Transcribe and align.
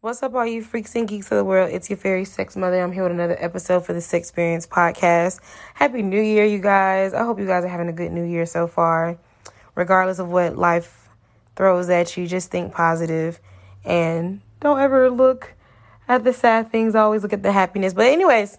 What's 0.00 0.22
up, 0.22 0.32
all 0.36 0.46
you 0.46 0.62
freaks 0.62 0.94
and 0.94 1.08
geeks 1.08 1.32
of 1.32 1.38
the 1.38 1.44
world? 1.44 1.72
It's 1.72 1.90
your 1.90 1.96
fairy 1.96 2.24
sex 2.24 2.56
mother. 2.56 2.80
I'm 2.80 2.92
here 2.92 3.02
with 3.02 3.10
another 3.10 3.36
episode 3.40 3.84
for 3.84 3.92
the 3.92 4.00
Sex 4.00 4.28
Experience 4.28 4.64
podcast. 4.64 5.40
Happy 5.74 6.02
New 6.02 6.20
Year, 6.22 6.44
you 6.44 6.60
guys. 6.60 7.12
I 7.12 7.24
hope 7.24 7.40
you 7.40 7.46
guys 7.46 7.64
are 7.64 7.68
having 7.68 7.88
a 7.88 7.92
good 7.92 8.12
New 8.12 8.22
Year 8.22 8.46
so 8.46 8.68
far. 8.68 9.18
Regardless 9.74 10.20
of 10.20 10.28
what 10.28 10.56
life 10.56 11.08
throws 11.56 11.90
at 11.90 12.16
you, 12.16 12.28
just 12.28 12.48
think 12.48 12.72
positive 12.72 13.40
and 13.84 14.40
don't 14.60 14.78
ever 14.78 15.10
look 15.10 15.54
at 16.06 16.22
the 16.22 16.32
sad 16.32 16.70
things. 16.70 16.94
Always 16.94 17.24
look 17.24 17.32
at 17.32 17.42
the 17.42 17.50
happiness. 17.50 17.92
But, 17.92 18.06
anyways, 18.06 18.56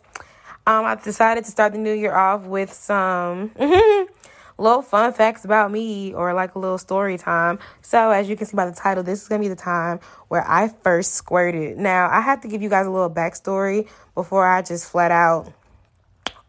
um, 0.68 0.84
I've 0.84 1.06
decided 1.06 1.46
to 1.46 1.52
start 1.52 1.72
the 1.72 1.80
new 1.80 1.94
year 1.94 2.14
off 2.14 2.42
with 2.42 2.74
some 2.74 3.52
little 4.60 4.82
fun 4.82 5.14
facts 5.14 5.46
about 5.46 5.72
me 5.72 6.14
or 6.14 6.34
like 6.34 6.56
a 6.56 6.60
little 6.60 6.78
story 6.78 7.18
time. 7.18 7.60
So, 7.82 8.12
as 8.12 8.30
you 8.30 8.36
can 8.36 8.48
see 8.48 8.56
by 8.56 8.66
the 8.66 8.76
title, 8.76 9.04
this 9.04 9.22
is 9.22 9.28
going 9.28 9.42
to 9.42 9.46
be 9.46 9.50
the 9.50 9.56
time 9.60 10.00
where 10.28 10.44
I 10.48 10.68
first 10.68 11.14
squirted. 11.14 11.78
Now, 11.78 12.10
I 12.10 12.22
have 12.22 12.42
to 12.42 12.48
give 12.48 12.62
you 12.62 12.70
guys 12.70 12.86
a 12.86 12.90
little 12.90 13.10
backstory 13.10 13.88
before 14.16 14.46
I 14.46 14.62
just 14.62 14.90
flat 14.90 15.12
out, 15.12 15.52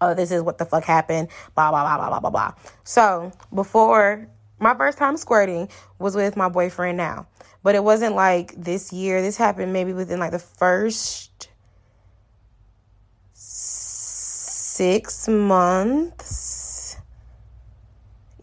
oh, 0.00 0.14
this 0.14 0.30
is 0.30 0.42
what 0.42 0.58
the 0.58 0.64
fuck 0.64 0.84
happened, 0.84 1.28
blah, 1.54 1.70
blah, 1.70 1.82
blah, 1.82 1.96
blah, 1.96 2.08
blah, 2.08 2.20
blah, 2.20 2.30
blah. 2.30 2.54
So, 2.84 3.32
before 3.54 4.28
my 4.58 4.74
first 4.74 4.98
time 4.98 5.16
squirting 5.16 5.68
was 5.98 6.14
with 6.14 6.36
my 6.36 6.48
boyfriend 6.48 6.98
now, 6.98 7.26
but 7.62 7.74
it 7.74 7.84
wasn't 7.84 8.14
like 8.14 8.54
this 8.56 8.92
year. 8.92 9.22
This 9.22 9.36
happened 9.36 9.72
maybe 9.72 9.92
within 9.92 10.18
like 10.18 10.32
the 10.32 10.38
first 10.38 11.48
six 13.34 15.28
months 15.28 16.59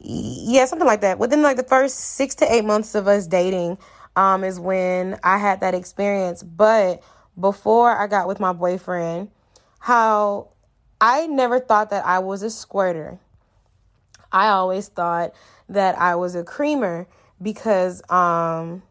yeah, 0.09 0.63
something 0.65 0.87
like 0.87 1.01
that. 1.01 1.19
Within 1.19 1.41
like 1.41 1.57
the 1.57 1.63
first 1.63 1.97
six 1.97 2.35
to 2.35 2.53
eight 2.53 2.63
months 2.63 2.95
of 2.95 3.07
us 3.07 3.27
dating, 3.27 3.77
um, 4.15 4.45
is 4.45 4.57
when 4.57 5.19
I 5.21 5.37
had 5.37 5.59
that 5.59 5.75
experience. 5.75 6.43
But 6.43 7.03
before 7.37 7.91
I 7.91 8.07
got 8.07 8.27
with 8.27 8.39
my 8.39 8.53
boyfriend, 8.53 9.29
how 9.79 10.49
I 11.01 11.27
never 11.27 11.59
thought 11.59 11.89
that 11.89 12.05
I 12.05 12.19
was 12.19 12.41
a 12.41 12.49
squirter. 12.49 13.19
I 14.31 14.47
always 14.47 14.87
thought 14.87 15.33
that 15.69 15.99
I 15.99 16.15
was 16.15 16.35
a 16.35 16.43
creamer 16.43 17.07
because 17.41 18.01
um, 18.09 18.83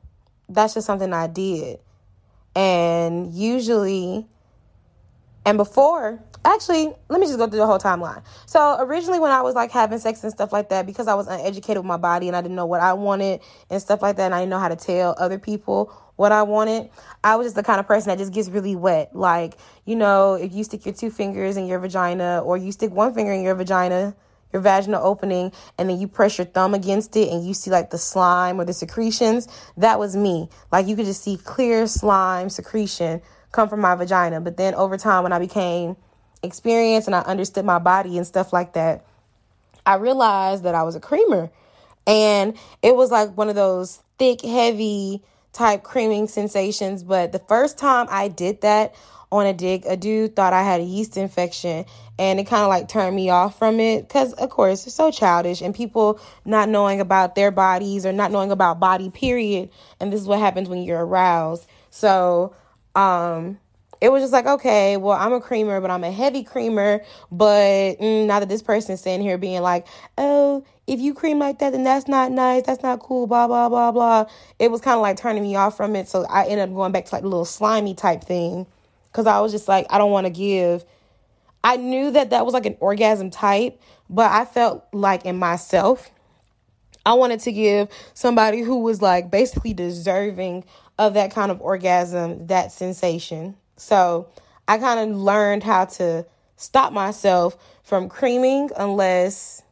that's 0.51 0.75
just 0.75 0.87
something 0.87 1.15
I 1.15 1.29
did. 1.29 1.79
And 2.55 3.33
usually, 3.33 4.27
and 5.47 5.57
before 5.57 6.23
actually 6.47 6.93
let 7.09 7.21
me 7.21 7.27
just 7.27 7.39
go 7.39 7.47
through 7.47 7.59
the 7.59 7.67
whole 7.67 7.79
timeline. 7.79 8.23
So 8.47 8.77
originally 8.81 9.19
when 9.19 9.33
i 9.33 9.41
was 9.43 9.55
like 9.55 9.71
having 9.71 9.99
sex 9.99 10.23
and 10.23 10.33
stuff 10.33 10.53
like 10.53 10.69
that 10.71 10.87
because 10.87 11.09
i 11.09 11.15
was 11.15 11.27
uneducated 11.27 11.79
with 11.79 11.87
my 11.87 11.97
body 11.97 12.29
and 12.29 12.37
i 12.37 12.41
didn't 12.41 12.57
know 12.57 12.67
what 12.67 12.81
i 12.81 12.93
wanted 12.93 13.41
and 13.71 13.81
stuff 13.83 14.03
like 14.03 14.17
that 14.17 14.27
and 14.27 14.35
i 14.35 14.41
didn't 14.41 14.51
know 14.51 14.59
how 14.59 14.69
to 14.69 14.77
tell 14.77 15.15
other 15.19 15.39
people 15.39 15.93
what 16.17 16.33
i 16.33 16.43
wanted 16.43 16.89
i 17.25 17.37
was 17.37 17.47
just 17.47 17.57
the 17.57 17.63
kind 17.63 17.81
of 17.81 17.87
person 17.87 18.09
that 18.09 18.19
just 18.19 18.33
gets 18.33 18.49
really 18.49 18.77
wet. 18.77 19.15
Like 19.15 19.57
you 19.85 19.97
know 19.97 20.35
if 20.35 20.55
you 20.55 20.65
stick 20.65 20.87
your 20.87 20.95
two 20.95 21.11
fingers 21.11 21.57
in 21.57 21.67
your 21.67 21.79
vagina 21.79 22.41
or 22.45 22.57
you 22.57 22.73
stick 22.73 22.91
one 22.91 23.13
finger 23.15 23.33
in 23.33 23.43
your 23.43 23.55
vagina 23.55 24.15
your 24.53 24.63
vaginal 24.63 25.05
opening 25.05 25.53
and 25.77 25.91
then 25.91 25.99
you 25.99 26.09
press 26.09 26.39
your 26.39 26.47
thumb 26.47 26.75
against 26.75 27.17
it 27.17 27.29
and 27.29 27.47
you 27.47 27.53
see 27.53 27.71
like 27.71 27.91
the 27.91 27.99
slime 27.99 28.61
or 28.61 28.65
the 28.65 28.73
secretions 28.73 29.49
that 29.77 29.99
was 29.99 30.17
me. 30.17 30.49
Like 30.73 30.87
you 30.87 30.97
could 30.97 31.05
just 31.05 31.23
see 31.23 31.37
clear 31.37 31.87
slime 31.87 32.49
secretion 32.49 33.21
come 33.53 33.69
from 33.69 33.81
my 33.81 33.95
vagina. 33.95 34.41
But 34.41 34.57
then 34.57 34.75
over 34.75 34.97
time 34.97 35.25
when 35.25 35.33
i 35.33 35.39
became 35.39 35.97
experience 36.43 37.07
and 37.07 37.15
I 37.15 37.21
understood 37.21 37.65
my 37.65 37.79
body 37.79 38.17
and 38.17 38.27
stuff 38.27 38.53
like 38.53 38.75
that, 38.75 39.05
I 39.85 39.97
realized 39.97 40.65
that 40.65 40.75
I 40.75 40.83
was 40.83 40.97
a 40.97 41.01
creamer. 41.01 41.51
And 42.07 42.57
it 42.83 42.95
was 42.95 43.11
like 43.11 43.37
one 43.37 43.49
of 43.49 43.55
those 43.55 44.01
thick, 44.19 44.43
heavy 44.43 45.23
type 45.53 45.83
creaming 45.83 46.29
sensations. 46.29 47.03
But 47.03 47.33
the 47.33 47.39
first 47.41 47.79
time 47.79 48.07
I 48.11 48.29
did 48.29 48.61
that 48.61 48.95
on 49.33 49.47
a 49.47 49.53
dig, 49.53 49.85
a 49.87 49.97
dude 49.97 50.37
thought 50.37 50.53
I 50.53 50.63
had 50.63 50.81
a 50.81 50.85
yeast 50.85 51.17
infection 51.17 51.85
and 52.19 52.41
it 52.41 52.47
kind 52.47 52.63
of 52.63 52.69
like 52.69 52.89
turned 52.89 53.15
me 53.15 53.29
off 53.31 53.59
from 53.59 53.81
it 53.81 54.03
because, 54.03 54.33
of 54.35 54.51
course, 54.51 54.87
it's 54.87 54.95
so 54.95 55.11
childish 55.11 55.61
and 55.61 55.75
people 55.75 56.21
not 56.45 56.69
knowing 56.69 57.01
about 57.01 57.35
their 57.35 57.51
bodies 57.51 58.07
or 58.07 58.13
not 58.13 58.31
knowing 58.31 58.51
about 58.51 58.81
body, 58.81 59.11
period. 59.11 59.71
And 60.01 60.13
this 60.13 60.21
is 60.21 60.27
what 60.27 60.39
happens 60.39 60.69
when 60.69 60.83
you're 60.83 61.05
aroused. 61.05 61.67
So, 61.91 62.55
um, 62.95 63.59
it 64.01 64.11
was 64.11 64.23
just 64.23 64.33
like, 64.33 64.47
okay, 64.47 64.97
well, 64.97 65.17
I'm 65.17 65.33
a 65.33 65.41
creamer, 65.41 65.81
but 65.81 65.91
I'm 65.91 66.05
a 66.05 66.11
heavy 66.11 66.43
creamer. 66.43 67.03
But 67.31 67.99
mm, 67.99 68.27
now 68.27 68.41
that 68.41 68.49
this 68.49 68.63
person's 68.63 69.01
sitting 69.01 69.23
here 69.23 69.39
being 69.39 69.63
like, 69.63 69.87
oh, 70.19 70.65
if 70.87 71.01
you 71.01 71.15
cream 71.15 71.39
like 71.39 71.59
that, 71.61 71.71
then 71.71 71.85
that's 71.85 72.07
not 72.07 72.31
nice. 72.31 72.65
That's 72.65 72.83
not 72.83 73.01
cool, 73.01 73.27
blah, 73.27 73.47
blah, 73.47 73.69
blah, 73.69 73.93
blah. 73.93 74.27
It 74.59 74.71
was 74.71 74.81
kind 74.81 74.97
of 74.97 75.03
like 75.03 75.17
turning 75.17 75.43
me 75.43 75.57
off 75.57 75.77
from 75.77 75.97
it. 75.97 76.09
So 76.09 76.25
I 76.27 76.45
ended 76.45 76.69
up 76.69 76.75
going 76.75 76.93
back 76.93 77.07
to 77.07 77.15
like 77.15 77.23
the 77.23 77.29
little 77.29 77.45
slimy 77.45 77.95
type 77.95 78.23
thing. 78.23 78.67
Cause 79.13 79.27
I 79.27 79.41
was 79.41 79.51
just 79.51 79.67
like, 79.67 79.87
I 79.89 79.97
don't 79.97 80.11
want 80.11 80.27
to 80.27 80.31
give. 80.31 80.85
I 81.65 81.77
knew 81.79 82.11
that 82.11 82.31
that 82.31 82.45
was 82.45 82.53
like 82.53 82.67
an 82.67 82.77
orgasm 82.81 83.31
type, 83.31 83.81
but 84.11 84.31
I 84.31 84.45
felt 84.45 84.87
like 84.93 85.25
in 85.25 85.39
myself, 85.39 86.11
I 87.07 87.15
wanted 87.15 87.41
to 87.41 87.53
give 87.53 87.89
somebody 88.15 88.61
who 88.61 88.81
was 88.81 89.01
like 89.01 89.31
basically 89.31 89.73
deserving 89.73 90.65
of 90.99 91.15
that 91.15 91.31
kind 91.31 91.51
of 91.51 91.61
orgasm, 91.61 92.47
that 92.49 92.73
sensation. 92.73 93.57
So 93.77 94.29
I 94.67 94.79
kind 94.79 95.11
of 95.11 95.17
learned 95.17 95.63
how 95.63 95.85
to 95.85 96.27
stop 96.57 96.93
myself 96.93 97.57
from 97.83 98.09
creaming 98.09 98.71
unless 98.77 99.63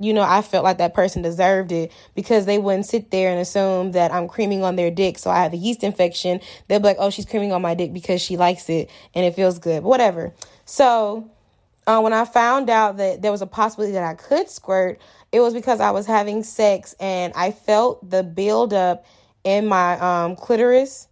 you 0.00 0.12
know, 0.12 0.22
I 0.22 0.42
felt 0.42 0.64
like 0.64 0.78
that 0.78 0.92
person 0.92 1.22
deserved 1.22 1.70
it 1.70 1.92
because 2.14 2.46
they 2.46 2.58
wouldn't 2.58 2.86
sit 2.86 3.10
there 3.10 3.30
and 3.30 3.40
assume 3.40 3.92
that 3.92 4.12
I'm 4.12 4.28
creaming 4.28 4.64
on 4.64 4.76
their 4.76 4.90
dick. 4.90 5.18
So 5.18 5.30
I 5.30 5.42
have 5.42 5.52
a 5.52 5.56
yeast 5.56 5.84
infection. 5.84 6.40
They'll 6.66 6.80
be 6.80 6.86
like, 6.86 6.96
oh, 6.98 7.10
she's 7.10 7.26
creaming 7.26 7.52
on 7.52 7.62
my 7.62 7.74
dick 7.74 7.92
because 7.92 8.20
she 8.20 8.36
likes 8.36 8.68
it 8.68 8.90
and 9.14 9.24
it 9.24 9.34
feels 9.34 9.58
good, 9.58 9.82
but 9.82 9.88
whatever. 9.88 10.34
So 10.64 11.30
uh, 11.86 12.00
when 12.00 12.12
I 12.12 12.24
found 12.24 12.70
out 12.70 12.96
that 12.96 13.22
there 13.22 13.30
was 13.30 13.40
a 13.40 13.46
possibility 13.46 13.92
that 13.92 14.02
I 14.02 14.14
could 14.14 14.48
squirt, 14.48 15.00
it 15.30 15.40
was 15.40 15.54
because 15.54 15.80
I 15.80 15.92
was 15.92 16.06
having 16.06 16.42
sex 16.42 16.94
and 16.98 17.32
I 17.34 17.52
felt 17.52 18.08
the 18.08 18.22
buildup 18.22 19.06
in 19.44 19.66
my 19.66 19.98
um, 19.98 20.36
clitoris 20.36 21.06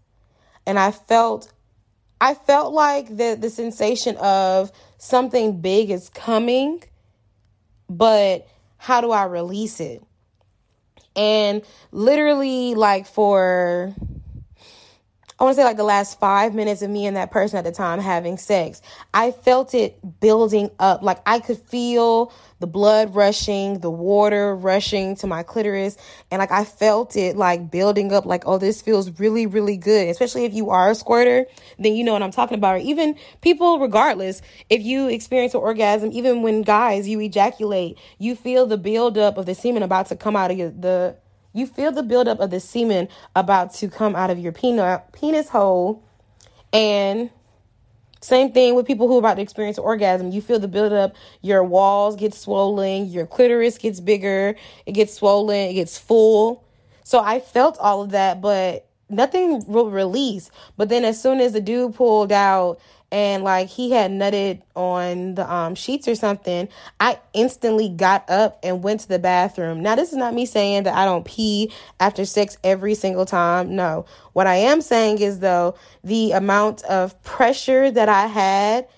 and 0.67 0.79
I 0.79 0.91
felt 0.91 1.53
I 2.23 2.35
felt 2.35 2.73
like 2.73 3.09
the 3.09 3.37
the 3.39 3.51
sensation 3.51 4.17
of 4.19 4.71
something 4.97 5.61
big 5.61 5.91
is 5.91 6.09
coming, 6.09 6.81
but 7.91 8.47
how 8.77 9.01
do 9.01 9.11
I 9.11 9.25
release 9.25 9.81
it? 9.81 10.05
And 11.17 11.63
literally 11.91 12.77
like 12.77 13.09
for 13.09 13.93
I 15.43 15.45
want 15.45 15.57
to 15.57 15.61
say 15.63 15.65
like 15.65 15.77
the 15.77 15.83
last 15.83 16.21
five 16.21 16.55
minutes 16.55 16.83
of 16.83 16.91
me 16.91 17.05
and 17.05 17.17
that 17.17 17.33
person 17.33 17.59
at 17.59 17.65
the 17.65 17.73
time 17.73 17.99
having 17.99 18.39
sex, 18.39 18.81
I 19.13 19.33
felt 19.33 19.75
it 19.75 19.99
building 20.21 20.71
up. 20.79 21.03
Like 21.03 21.19
I 21.27 21.41
could 21.41 21.59
feel 21.59 22.33
the 22.61 22.69
blood 22.69 23.13
rushing, 23.17 23.81
the 23.81 23.91
water 23.91 24.55
rushing 24.55 25.17
to 25.17 25.27
my 25.27 25.43
clitoris. 25.43 25.97
And 26.31 26.39
like 26.39 26.53
I 26.53 26.63
felt 26.63 27.17
it 27.17 27.37
like 27.37 27.73
building 27.73 28.13
up, 28.13 28.25
like, 28.25 28.45
oh, 28.47 28.59
this 28.59 28.81
feels 28.81 29.19
really, 29.19 29.47
really 29.47 29.77
good. 29.77 30.07
Especially 30.11 30.45
if 30.45 30.55
you 30.55 30.71
are 30.71 30.93
a 30.93 30.95
squirter, 30.95 31.47
then 31.77 31.97
you 31.97 32.05
know 32.05 32.13
what 32.13 32.23
I'm 32.23 32.31
talking 32.31 32.57
about. 32.57 32.77
Or 32.77 32.79
even 32.79 33.17
people, 33.41 33.81
regardless, 33.81 34.43
if 34.71 34.81
you 34.83 35.09
experience 35.09 35.55
an 35.55 35.61
orgasm, 35.61 36.11
even 36.13 36.43
when 36.43 36.63
guys, 36.63 37.09
you 37.09 37.19
ejaculate, 37.19 37.99
you 38.21 38.37
feel 38.37 38.65
the 38.65 38.79
buildup 38.79 39.39
of 39.39 39.47
the 39.47 39.57
semen 39.57 39.83
about 39.83 40.07
to 40.07 40.15
come 40.15 40.37
out 40.37 40.53
of 40.53 40.57
your, 40.57 40.71
the, 40.71 41.17
you 41.53 41.67
feel 41.67 41.93
the 41.93 42.03
buildup 42.03 42.41
of 42.41 42.51
the 42.51 42.61
semen 42.61 43.09
about 43.37 43.75
to 43.75 43.89
come 43.89 44.17
out 44.17 44.31
of 44.31 44.39
your 44.39 44.53
penis, 44.53 45.49
hole. 45.49 46.03
And 46.73 47.31
same 48.21 48.53
thing 48.53 48.75
with 48.75 48.87
people 48.87 49.09
who 49.09 49.17
are 49.17 49.19
about 49.19 49.35
to 49.35 49.43
experience 49.43 49.79
orgasm. 49.79 50.31
You 50.31 50.41
feel 50.41 50.59
the 50.59 50.69
buildup, 50.69 51.17
your 51.41 51.65
walls 51.65 52.17
get 52.17 52.35
swollen, 52.35 53.07
your 53.11 53.27
clitoris 53.27 53.79
gets 53.79 54.01
bigger, 54.01 54.55
it 54.87 54.93
gets 54.93 55.15
swollen, 55.15 55.71
it 55.71 55.75
gets 55.75 55.99
full. 55.99 56.65
So 57.05 57.19
I 57.19 57.41
felt 57.41 57.77
all 57.79 58.03
of 58.03 58.11
that, 58.11 58.41
but 58.41 58.87
nothing 59.13 59.65
will 59.67 59.91
release. 59.91 60.51
But 60.77 60.89
then 60.89 61.05
as 61.05 61.21
soon 61.21 61.41
as 61.41 61.53
the 61.53 61.61
dude 61.61 61.95
pulled 61.95 62.33
out 62.33 62.79
and 63.13 63.45
like 63.45 63.69
he 63.69 63.91
had 63.91 64.11
nutted 64.11 64.63
on 64.75 65.35
the 65.35 65.53
um, 65.53 65.75
sheets 65.75 66.09
or 66.09 66.15
something, 66.15 66.69
I 66.99 67.19
instantly 67.35 67.91
got 67.91 68.29
up 68.31 68.59
and 68.63 68.83
went 68.83 69.01
to 69.01 69.09
the 69.09 69.19
bathroom. 69.19 69.83
Now, 69.83 69.95
this 69.95 70.13
is 70.13 70.17
not 70.17 70.33
me 70.33 70.47
saying 70.47 70.85
that 70.85 70.95
I 70.95 71.05
don't 71.05 71.25
pee 71.25 71.71
after 72.01 72.25
sex 72.25 72.57
every 72.65 72.95
single 72.95 73.27
time. 73.27 73.77
No. 73.77 74.07
What 74.33 74.47
I 74.47 74.55
am 74.55 74.81
saying 74.81 75.21
is, 75.21 75.41
though, 75.41 75.77
the 76.03 76.33
amount 76.33 76.85
of 76.85 77.23
pressure 77.23 77.91
that 77.91 78.09
I 78.09 78.27
had 78.27 78.89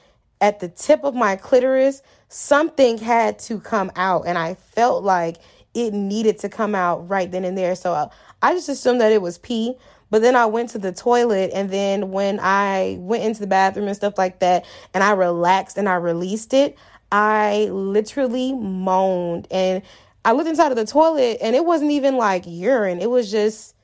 at 0.41 0.61
the 0.61 0.69
tip 0.69 1.03
of 1.03 1.15
my 1.15 1.35
clitoris, 1.35 2.03
something 2.29 2.99
had 2.99 3.41
to 3.41 3.59
come 3.59 3.91
out. 3.97 4.29
And 4.29 4.39
I 4.39 4.55
felt 4.55 5.03
like 5.03 5.39
it 5.75 5.93
needed 5.93 6.39
to 6.39 6.49
come 6.49 6.77
out 6.77 7.09
right 7.09 7.31
then 7.31 7.44
and 7.44 7.59
there. 7.59 7.75
So 7.75 8.11
I 8.43 8.55
just 8.55 8.69
assumed 8.69 9.00
that 9.00 9.11
it 9.11 9.23
was 9.23 9.39
pee. 9.39 9.75
But 10.15 10.23
then 10.23 10.37
I 10.37 10.47
went 10.47 10.71
to 10.71 10.79
the 10.79 10.93
toilet, 10.93 11.51
and 11.53 11.71
then 11.71 12.13
when 12.13 12.39
I 12.41 12.99
went 13.01 13.25
into 13.25 13.41
the 13.41 13.49
bathroom 13.49 13.89
and 13.89 13.97
stuff 13.97 14.17
like 14.17 14.39
that, 14.39 14.65
and 14.95 15.03
I 15.03 15.11
relaxed 15.11 15.77
and 15.77 15.89
I 15.89 15.97
released 15.97 16.55
it, 16.55 16.79
I 17.11 17.65
literally 17.73 18.53
moaned. 18.53 19.49
And 19.51 19.83
I 20.25 20.31
looked 20.31 20.49
inside 20.49 20.71
of 20.71 20.77
the 20.77 20.87
toilet, 20.87 21.39
and 21.43 21.57
it 21.57 21.65
wasn't 21.65 21.91
even 21.91 22.17
like 22.17 22.45
urine, 22.47 23.01
it 23.01 23.11
was 23.11 23.29
just. 23.29 23.75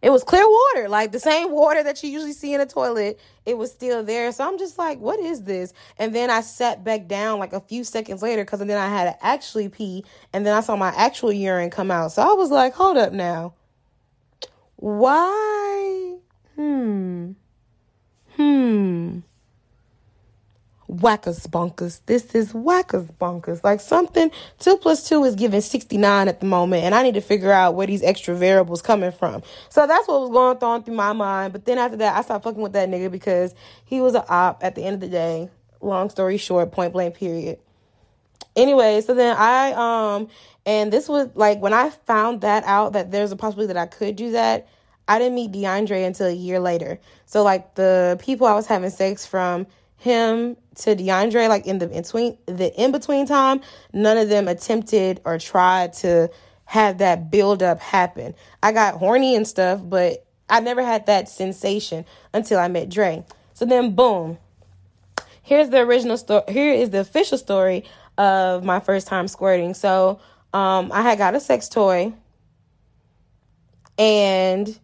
it 0.00 0.10
was 0.10 0.22
clear 0.24 0.44
water, 0.46 0.88
like 0.88 1.12
the 1.12 1.20
same 1.20 1.50
water 1.50 1.82
that 1.82 2.02
you 2.02 2.10
usually 2.10 2.32
see 2.32 2.54
in 2.54 2.60
a 2.60 2.66
toilet. 2.66 3.18
It 3.44 3.58
was 3.58 3.72
still 3.72 4.04
there. 4.04 4.30
So 4.32 4.46
I'm 4.46 4.58
just 4.58 4.78
like, 4.78 4.98
what 5.00 5.18
is 5.18 5.42
this? 5.42 5.72
And 5.98 6.14
then 6.14 6.30
I 6.30 6.40
sat 6.42 6.84
back 6.84 7.08
down 7.08 7.38
like 7.38 7.52
a 7.52 7.60
few 7.60 7.84
seconds 7.84 8.22
later 8.22 8.44
because 8.44 8.60
then 8.60 8.70
I 8.70 8.88
had 8.88 9.04
to 9.04 9.26
actually 9.26 9.68
pee. 9.68 10.04
And 10.32 10.46
then 10.46 10.54
I 10.54 10.60
saw 10.60 10.76
my 10.76 10.94
actual 10.96 11.32
urine 11.32 11.70
come 11.70 11.90
out. 11.90 12.12
So 12.12 12.22
I 12.22 12.34
was 12.34 12.50
like, 12.50 12.74
hold 12.74 12.96
up 12.96 13.12
now. 13.12 13.54
Why? 14.76 16.16
Hmm. 16.54 17.32
Hmm. 18.36 19.18
Whackers 20.86 21.46
bonkers. 21.48 22.00
This 22.06 22.34
is 22.34 22.54
whackers 22.54 23.06
bonkers. 23.20 23.64
Like 23.64 23.80
something, 23.80 24.30
two 24.58 24.76
plus 24.76 25.08
two 25.08 25.24
is 25.24 25.34
giving 25.34 25.60
69 25.60 26.28
at 26.28 26.40
the 26.40 26.46
moment, 26.46 26.84
and 26.84 26.94
I 26.94 27.02
need 27.02 27.14
to 27.14 27.20
figure 27.20 27.50
out 27.50 27.74
where 27.74 27.86
these 27.86 28.02
extra 28.02 28.34
variables 28.34 28.82
coming 28.82 29.12
from. 29.12 29.42
So 29.68 29.86
that's 29.86 30.06
what 30.06 30.20
was 30.20 30.30
going 30.30 30.58
on 30.58 30.84
through 30.84 30.94
my 30.94 31.12
mind. 31.12 31.52
But 31.52 31.64
then 31.64 31.78
after 31.78 31.96
that, 31.98 32.16
I 32.16 32.22
stopped 32.22 32.44
fucking 32.44 32.60
with 32.62 32.74
that 32.74 32.88
nigga 32.88 33.10
because 33.10 33.54
he 33.84 34.00
was 34.00 34.14
an 34.14 34.22
op 34.28 34.62
at 34.62 34.74
the 34.76 34.84
end 34.84 34.94
of 34.94 35.00
the 35.00 35.08
day. 35.08 35.50
Long 35.80 36.10
story 36.10 36.36
short, 36.36 36.70
point 36.72 36.92
blank 36.92 37.16
period. 37.16 37.58
Anyway, 38.56 39.00
so 39.02 39.14
then 39.14 39.36
I 39.36 39.72
um 40.16 40.28
and 40.64 40.92
this 40.92 41.08
was 41.08 41.28
like 41.34 41.60
when 41.60 41.72
I 41.72 41.90
found 41.90 42.40
that 42.40 42.64
out 42.64 42.94
that 42.94 43.10
there's 43.10 43.32
a 43.32 43.36
possibility 43.36 43.72
that 43.72 43.80
I 43.80 43.86
could 43.86 44.16
do 44.16 44.32
that, 44.32 44.66
I 45.06 45.18
didn't 45.18 45.34
meet 45.34 45.52
DeAndre 45.52 46.06
until 46.06 46.26
a 46.26 46.32
year 46.32 46.58
later. 46.58 46.98
So 47.26 47.42
like 47.42 47.74
the 47.74 48.18
people 48.20 48.46
I 48.46 48.54
was 48.54 48.66
having 48.66 48.90
sex 48.90 49.26
from 49.26 49.66
him 49.98 50.56
to 50.76 50.96
DeAndre, 50.96 51.48
like 51.48 51.66
in 51.66 51.78
the 51.78 51.90
in 51.90 52.02
between 52.02 52.38
the 52.46 52.74
in 52.80 52.92
between 52.92 53.26
time, 53.26 53.60
none 53.92 54.16
of 54.16 54.28
them 54.28 54.48
attempted 54.48 55.20
or 55.24 55.38
tried 55.38 55.92
to 55.94 56.30
have 56.64 56.98
that 56.98 57.30
build 57.30 57.62
up 57.62 57.80
happen. 57.80 58.34
I 58.62 58.72
got 58.72 58.96
horny 58.96 59.36
and 59.36 59.46
stuff, 59.46 59.80
but 59.84 60.26
I 60.48 60.60
never 60.60 60.82
had 60.82 61.06
that 61.06 61.28
sensation 61.28 62.04
until 62.32 62.58
I 62.58 62.68
met 62.68 62.88
Dre. 62.88 63.24
So 63.54 63.64
then 63.64 63.94
boom. 63.94 64.38
Here's 65.42 65.70
the 65.70 65.78
original 65.78 66.16
story. 66.16 66.42
Here 66.48 66.74
is 66.74 66.90
the 66.90 67.00
official 67.00 67.38
story 67.38 67.84
of 68.18 68.64
my 68.64 68.80
first 68.80 69.06
time 69.06 69.28
squirting. 69.28 69.74
So 69.74 70.20
um, 70.52 70.90
I 70.92 71.02
had 71.02 71.18
got 71.18 71.34
a 71.34 71.40
sex 71.40 71.68
toy 71.68 72.12
and 73.98 74.78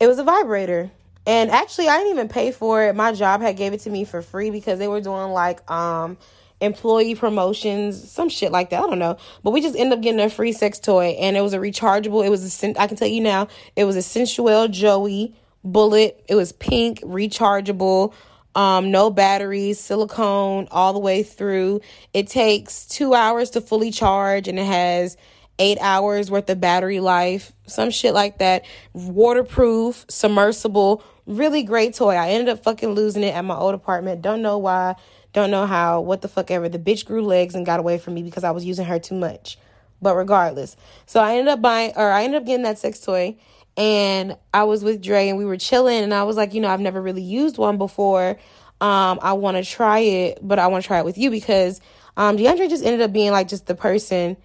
it 0.00 0.06
was 0.06 0.18
a 0.18 0.24
vibrator. 0.24 0.90
And 1.26 1.50
actually, 1.50 1.88
I 1.88 1.98
didn't 1.98 2.12
even 2.12 2.28
pay 2.28 2.52
for 2.52 2.84
it. 2.84 2.96
My 2.96 3.12
job 3.12 3.42
had 3.42 3.56
gave 3.56 3.74
it 3.74 3.80
to 3.80 3.90
me 3.90 4.04
for 4.04 4.22
free 4.22 4.50
because 4.50 4.78
they 4.78 4.88
were 4.88 5.00
doing 5.00 5.30
like 5.32 5.68
um 5.70 6.16
employee 6.60 7.14
promotions, 7.14 8.10
some 8.10 8.28
shit 8.28 8.50
like 8.50 8.70
that. 8.70 8.82
I 8.82 8.86
don't 8.86 8.98
know. 8.98 9.18
But 9.42 9.50
we 9.52 9.60
just 9.60 9.76
ended 9.76 9.98
up 9.98 10.02
getting 10.02 10.20
a 10.20 10.30
free 10.30 10.52
sex 10.52 10.78
toy 10.78 11.16
and 11.20 11.36
it 11.36 11.42
was 11.42 11.52
a 11.52 11.58
rechargeable. 11.58 12.24
It 12.24 12.30
was 12.30 12.62
a 12.62 12.80
I 12.80 12.86
can 12.86 12.96
tell 12.96 13.08
you 13.08 13.20
now, 13.20 13.48
it 13.76 13.84
was 13.84 13.96
a 13.96 14.02
sensual 14.02 14.68
Joey 14.68 15.34
bullet. 15.62 16.24
It 16.28 16.34
was 16.34 16.52
pink, 16.52 17.00
rechargeable, 17.00 18.12
um, 18.58 18.90
no 18.90 19.08
batteries, 19.08 19.78
silicone 19.78 20.66
all 20.72 20.92
the 20.92 20.98
way 20.98 21.22
through. 21.22 21.80
It 22.12 22.26
takes 22.26 22.86
two 22.86 23.14
hours 23.14 23.50
to 23.50 23.60
fully 23.60 23.92
charge 23.92 24.48
and 24.48 24.58
it 24.58 24.66
has 24.66 25.16
eight 25.60 25.78
hours 25.80 26.28
worth 26.28 26.50
of 26.50 26.60
battery 26.60 26.98
life, 26.98 27.52
some 27.68 27.92
shit 27.92 28.14
like 28.14 28.38
that. 28.38 28.64
Waterproof, 28.94 30.06
submersible, 30.08 31.04
really 31.24 31.62
great 31.62 31.94
toy. 31.94 32.16
I 32.16 32.30
ended 32.30 32.48
up 32.48 32.64
fucking 32.64 32.88
losing 32.88 33.22
it 33.22 33.32
at 33.32 33.44
my 33.44 33.54
old 33.54 33.76
apartment. 33.76 34.22
Don't 34.22 34.42
know 34.42 34.58
why, 34.58 34.96
don't 35.32 35.52
know 35.52 35.64
how, 35.64 36.00
what 36.00 36.22
the 36.22 36.28
fuck 36.28 36.50
ever. 36.50 36.68
The 36.68 36.80
bitch 36.80 37.06
grew 37.06 37.22
legs 37.22 37.54
and 37.54 37.64
got 37.64 37.78
away 37.78 37.98
from 37.98 38.14
me 38.14 38.24
because 38.24 38.42
I 38.42 38.50
was 38.50 38.64
using 38.64 38.86
her 38.86 38.98
too 38.98 39.14
much. 39.14 39.56
But 40.02 40.16
regardless, 40.16 40.76
so 41.06 41.20
I 41.20 41.36
ended 41.36 41.52
up 41.52 41.62
buying, 41.62 41.92
or 41.94 42.10
I 42.10 42.24
ended 42.24 42.40
up 42.42 42.46
getting 42.46 42.64
that 42.64 42.80
sex 42.80 42.98
toy. 42.98 43.36
And 43.78 44.36
I 44.52 44.64
was 44.64 44.84
with 44.84 45.00
Dre 45.00 45.28
and 45.28 45.38
we 45.38 45.46
were 45.46 45.56
chilling. 45.56 46.02
And 46.02 46.12
I 46.12 46.24
was 46.24 46.36
like, 46.36 46.52
you 46.52 46.60
know, 46.60 46.68
I've 46.68 46.80
never 46.80 47.00
really 47.00 47.22
used 47.22 47.56
one 47.56 47.78
before. 47.78 48.36
Um, 48.80 49.18
I 49.22 49.32
want 49.32 49.56
to 49.56 49.64
try 49.64 50.00
it, 50.00 50.40
but 50.42 50.58
I 50.58 50.66
want 50.66 50.84
to 50.84 50.86
try 50.86 50.98
it 50.98 51.04
with 51.04 51.16
you 51.16 51.30
because 51.30 51.80
um, 52.16 52.36
DeAndre 52.36 52.68
just 52.68 52.84
ended 52.84 53.00
up 53.00 53.12
being 53.12 53.30
like 53.30 53.48
just 53.48 53.66
the 53.66 53.74
person 53.74 54.36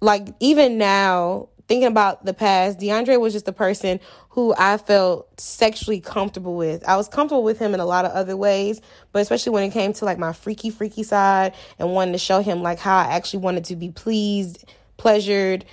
like 0.00 0.28
even 0.40 0.78
now 0.78 1.48
thinking 1.68 1.86
about 1.86 2.24
the 2.24 2.34
past, 2.34 2.80
DeAndre 2.80 3.20
was 3.20 3.32
just 3.32 3.46
a 3.46 3.52
person 3.52 4.00
who 4.30 4.52
I 4.58 4.76
felt 4.76 5.40
sexually 5.40 6.00
comfortable 6.00 6.56
with. 6.56 6.82
I 6.84 6.96
was 6.96 7.06
comfortable 7.06 7.44
with 7.44 7.60
him 7.60 7.74
in 7.74 7.80
a 7.80 7.86
lot 7.86 8.04
of 8.04 8.10
other 8.10 8.36
ways, 8.36 8.80
but 9.12 9.22
especially 9.22 9.52
when 9.52 9.62
it 9.62 9.70
came 9.70 9.92
to 9.92 10.04
like 10.04 10.18
my 10.18 10.32
freaky, 10.32 10.70
freaky 10.70 11.04
side 11.04 11.54
and 11.78 11.92
wanting 11.92 12.12
to 12.12 12.18
show 12.18 12.42
him 12.42 12.62
like 12.62 12.80
how 12.80 12.98
I 12.98 13.14
actually 13.14 13.40
wanted 13.40 13.66
to 13.66 13.76
be 13.76 13.90
pleased, 13.90 14.64
pleasured, 14.96 15.64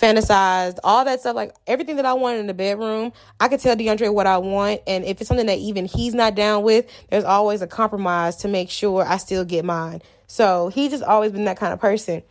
fantasized, 0.00 0.78
all 0.84 1.04
that 1.04 1.20
stuff, 1.20 1.34
like 1.34 1.54
everything 1.66 1.96
that 1.96 2.06
I 2.06 2.12
wanted 2.12 2.40
in 2.40 2.46
the 2.46 2.54
bedroom, 2.54 3.12
I 3.40 3.48
could 3.48 3.60
tell 3.60 3.76
DeAndre 3.76 4.12
what 4.12 4.26
I 4.26 4.38
want. 4.38 4.82
And 4.86 5.04
if 5.04 5.20
it's 5.20 5.28
something 5.28 5.46
that 5.46 5.58
even 5.58 5.86
he's 5.86 6.14
not 6.14 6.34
down 6.34 6.62
with, 6.62 6.86
there's 7.10 7.24
always 7.24 7.62
a 7.62 7.66
compromise 7.66 8.36
to 8.36 8.48
make 8.48 8.70
sure 8.70 9.04
I 9.04 9.16
still 9.16 9.44
get 9.44 9.64
mine. 9.64 10.02
So 10.26 10.68
he's 10.68 10.90
just 10.90 11.04
always 11.04 11.32
been 11.32 11.44
that 11.44 11.56
kind 11.56 11.72
of 11.72 11.80
person 11.80 12.22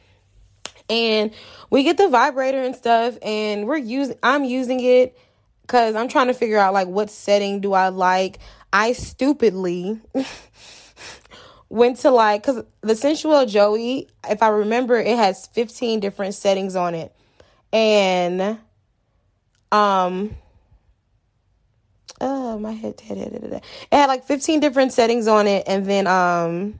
and 0.89 1.31
we 1.69 1.83
get 1.83 1.97
the 1.97 2.07
vibrator 2.07 2.62
and 2.62 2.75
stuff 2.75 3.17
and 3.21 3.65
we're 3.65 3.77
using 3.77 4.18
I'm 4.21 4.44
using 4.44 4.79
it 4.81 5.18
cuz 5.68 5.95
I'm 5.95 6.07
trying 6.07 6.27
to 6.27 6.33
figure 6.33 6.57
out 6.57 6.73
like 6.73 6.88
what 6.88 7.09
setting 7.09 7.59
do 7.59 7.73
I 7.73 7.89
like. 7.89 8.39
I 8.71 8.94
stupidly 8.94 10.00
went 11.69 11.97
to 12.00 12.11
like 12.11 12.44
cuz 12.44 12.63
the 12.81 12.95
sensual 12.95 13.45
joey 13.45 14.07
if 14.29 14.44
I 14.44 14.50
remember 14.50 14.97
it 14.97 15.18
has 15.18 15.47
15 15.47 16.00
different 16.00 16.35
settings 16.35 16.75
on 16.75 16.94
it. 16.94 17.11
And 17.75 18.57
um 19.69 20.33
oh 22.22 22.57
my 22.57 22.72
head, 22.72 23.01
head, 23.01 23.18
head, 23.18 23.33
head, 23.33 23.44
it 23.44 23.63
had 23.92 24.06
like 24.06 24.24
15 24.24 24.62
different 24.62 24.94
settings 24.94 25.27
on 25.27 25.45
it 25.45 25.66
and 25.68 25.86
then 25.86 26.07
um 26.07 26.80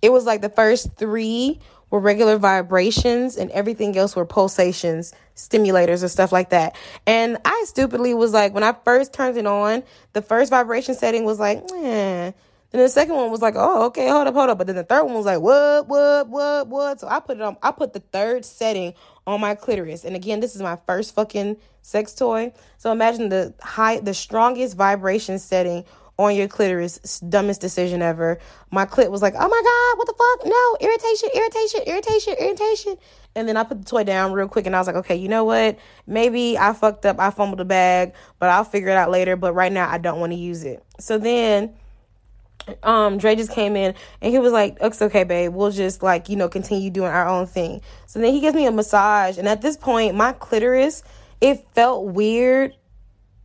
it 0.00 0.10
was 0.10 0.24
like 0.24 0.40
the 0.40 0.48
first 0.48 0.94
3 0.96 1.60
were 1.90 2.00
regular 2.00 2.38
vibrations 2.38 3.36
and 3.36 3.50
everything 3.50 3.96
else 3.98 4.16
were 4.16 4.24
pulsations, 4.24 5.12
stimulators, 5.36 6.00
and 6.02 6.10
stuff 6.10 6.32
like 6.32 6.50
that. 6.50 6.74
And 7.06 7.36
I 7.44 7.64
stupidly 7.66 8.14
was 8.14 8.32
like, 8.32 8.54
when 8.54 8.64
I 8.64 8.74
first 8.84 9.12
turned 9.12 9.36
it 9.36 9.46
on, 9.46 9.82
the 10.12 10.22
first 10.22 10.50
vibration 10.50 10.94
setting 10.94 11.24
was 11.24 11.38
like, 11.38 11.62
eh. 11.74 12.32
Then 12.70 12.82
the 12.82 12.88
second 12.88 13.14
one 13.14 13.30
was 13.30 13.42
like, 13.42 13.54
oh, 13.56 13.86
okay, 13.86 14.08
hold 14.08 14.26
up, 14.26 14.34
hold 14.34 14.50
up. 14.50 14.58
But 14.58 14.66
then 14.66 14.76
the 14.76 14.84
third 14.84 15.04
one 15.04 15.14
was 15.14 15.26
like, 15.26 15.40
what, 15.40 15.86
what, 15.88 16.28
what, 16.28 16.68
what? 16.68 17.00
So 17.00 17.08
I 17.08 17.20
put 17.20 17.36
it 17.36 17.42
on, 17.42 17.56
I 17.62 17.70
put 17.70 17.92
the 17.92 18.00
third 18.00 18.44
setting 18.44 18.94
on 19.26 19.40
my 19.40 19.54
clitoris. 19.54 20.04
And 20.04 20.16
again, 20.16 20.40
this 20.40 20.56
is 20.56 20.62
my 20.62 20.76
first 20.86 21.14
fucking 21.14 21.56
sex 21.82 22.14
toy. 22.14 22.52
So 22.78 22.90
imagine 22.90 23.28
the 23.28 23.54
high, 23.62 24.00
the 24.00 24.14
strongest 24.14 24.76
vibration 24.76 25.38
setting 25.38 25.84
on 26.18 26.34
your 26.34 26.48
clitoris. 26.48 27.20
Dumbest 27.20 27.60
decision 27.60 28.02
ever. 28.02 28.38
My 28.70 28.84
clit 28.84 29.10
was 29.10 29.22
like, 29.22 29.34
oh 29.36 29.48
my 29.48 29.62
God, 29.62 29.98
what 29.98 30.06
the 30.06 30.14
fuck? 30.14 30.46
No, 30.46 30.76
irritation, 30.80 31.28
irritation, 31.34 31.80
irritation, 31.86 32.34
irritation. 32.40 32.96
And 33.34 33.48
then 33.48 33.56
I 33.56 33.64
put 33.64 33.78
the 33.78 33.84
toy 33.84 34.02
down 34.02 34.32
real 34.32 34.48
quick 34.48 34.66
and 34.66 34.74
I 34.74 34.80
was 34.80 34.86
like, 34.86 34.96
okay, 34.96 35.16
you 35.16 35.28
know 35.28 35.44
what? 35.44 35.78
Maybe 36.06 36.58
I 36.58 36.72
fucked 36.72 37.04
up. 37.06 37.20
I 37.20 37.30
fumbled 37.30 37.58
the 37.58 37.64
bag, 37.64 38.14
but 38.38 38.48
I'll 38.48 38.64
figure 38.64 38.88
it 38.88 38.96
out 38.96 39.10
later. 39.10 39.36
But 39.36 39.52
right 39.52 39.72
now, 39.72 39.90
I 39.90 39.98
don't 39.98 40.18
want 40.18 40.32
to 40.32 40.38
use 40.38 40.64
it. 40.64 40.82
So 40.98 41.18
then 41.18 41.74
um 42.82 43.18
Dre 43.18 43.36
just 43.36 43.50
came 43.50 43.76
in 43.76 43.94
and 44.20 44.32
he 44.32 44.38
was 44.38 44.52
like, 44.52 44.76
It's 44.80 45.00
okay, 45.00 45.24
babe, 45.24 45.52
we'll 45.54 45.70
just 45.70 46.02
like, 46.02 46.28
you 46.28 46.36
know, 46.36 46.48
continue 46.48 46.90
doing 46.90 47.10
our 47.10 47.28
own 47.28 47.46
thing. 47.46 47.80
So 48.06 48.18
then 48.18 48.32
he 48.32 48.40
gives 48.40 48.54
me 48.54 48.66
a 48.66 48.72
massage, 48.72 49.38
and 49.38 49.48
at 49.48 49.62
this 49.62 49.76
point, 49.76 50.14
my 50.14 50.32
clitoris, 50.32 51.02
it 51.40 51.66
felt 51.74 52.06
weird 52.06 52.74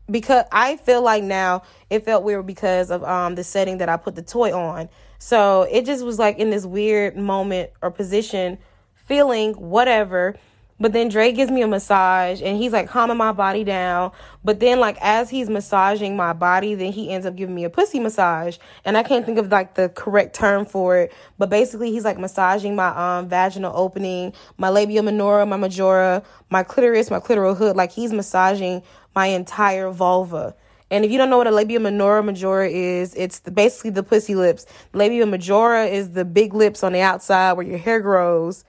because 0.09 0.45
I 0.51 0.77
feel 0.77 1.01
like 1.01 1.23
now 1.23 1.63
it 1.89 2.03
felt 2.03 2.23
weird 2.23 2.45
because 2.45 2.91
of 2.91 3.03
um 3.03 3.35
the 3.35 3.43
setting 3.43 3.77
that 3.79 3.89
I 3.89 3.97
put 3.97 4.15
the 4.15 4.21
toy 4.21 4.53
on. 4.53 4.89
So 5.19 5.63
it 5.63 5.85
just 5.85 6.03
was 6.03 6.17
like 6.17 6.39
in 6.39 6.49
this 6.49 6.65
weird 6.65 7.15
moment 7.15 7.69
or 7.81 7.91
position, 7.91 8.57
feeling 8.95 9.53
whatever. 9.53 10.35
But 10.81 10.93
then 10.93 11.09
Dre 11.09 11.31
gives 11.31 11.51
me 11.51 11.61
a 11.61 11.67
massage 11.67 12.41
and 12.41 12.57
he's 12.57 12.71
like 12.71 12.89
calming 12.89 13.17
my 13.17 13.31
body 13.31 13.63
down. 13.63 14.11
But 14.43 14.59
then 14.59 14.79
like 14.79 14.97
as 14.99 15.29
he's 15.29 15.47
massaging 15.47 16.17
my 16.17 16.33
body, 16.33 16.73
then 16.73 16.91
he 16.91 17.11
ends 17.11 17.27
up 17.27 17.35
giving 17.35 17.53
me 17.53 17.65
a 17.65 17.69
pussy 17.69 17.99
massage. 17.99 18.57
And 18.83 18.97
I 18.97 19.03
can't 19.03 19.23
think 19.23 19.37
of 19.37 19.51
like 19.51 19.75
the 19.75 19.89
correct 19.89 20.35
term 20.35 20.65
for 20.65 20.97
it. 20.97 21.13
But 21.37 21.51
basically 21.51 21.91
he's 21.91 22.03
like 22.03 22.17
massaging 22.17 22.75
my 22.75 22.87
um 22.87 23.29
vaginal 23.29 23.73
opening, 23.75 24.33
my 24.57 24.69
labia 24.69 25.03
minora, 25.03 25.45
my 25.45 25.57
majora, 25.57 26.23
my 26.49 26.63
clitoris, 26.63 27.11
my 27.11 27.19
clitoral 27.19 27.55
hood. 27.55 27.75
Like 27.75 27.91
he's 27.91 28.11
massaging 28.11 28.81
my 29.15 29.27
entire 29.27 29.91
vulva. 29.91 30.55
And 30.89 31.05
if 31.05 31.11
you 31.11 31.19
don't 31.19 31.29
know 31.29 31.37
what 31.37 31.47
a 31.47 31.51
labia 31.51 31.79
minora 31.79 32.23
majora 32.23 32.67
is, 32.67 33.13
it's 33.13 33.39
the, 33.39 33.51
basically 33.51 33.91
the 33.91 34.03
pussy 34.03 34.33
lips. 34.33 34.65
Labia 34.93 35.27
majora 35.27 35.85
is 35.85 36.13
the 36.13 36.25
big 36.25 36.55
lips 36.55 36.83
on 36.83 36.91
the 36.93 37.01
outside 37.01 37.53
where 37.53 37.67
your 37.67 37.77
hair 37.77 38.01
grows. 38.01 38.65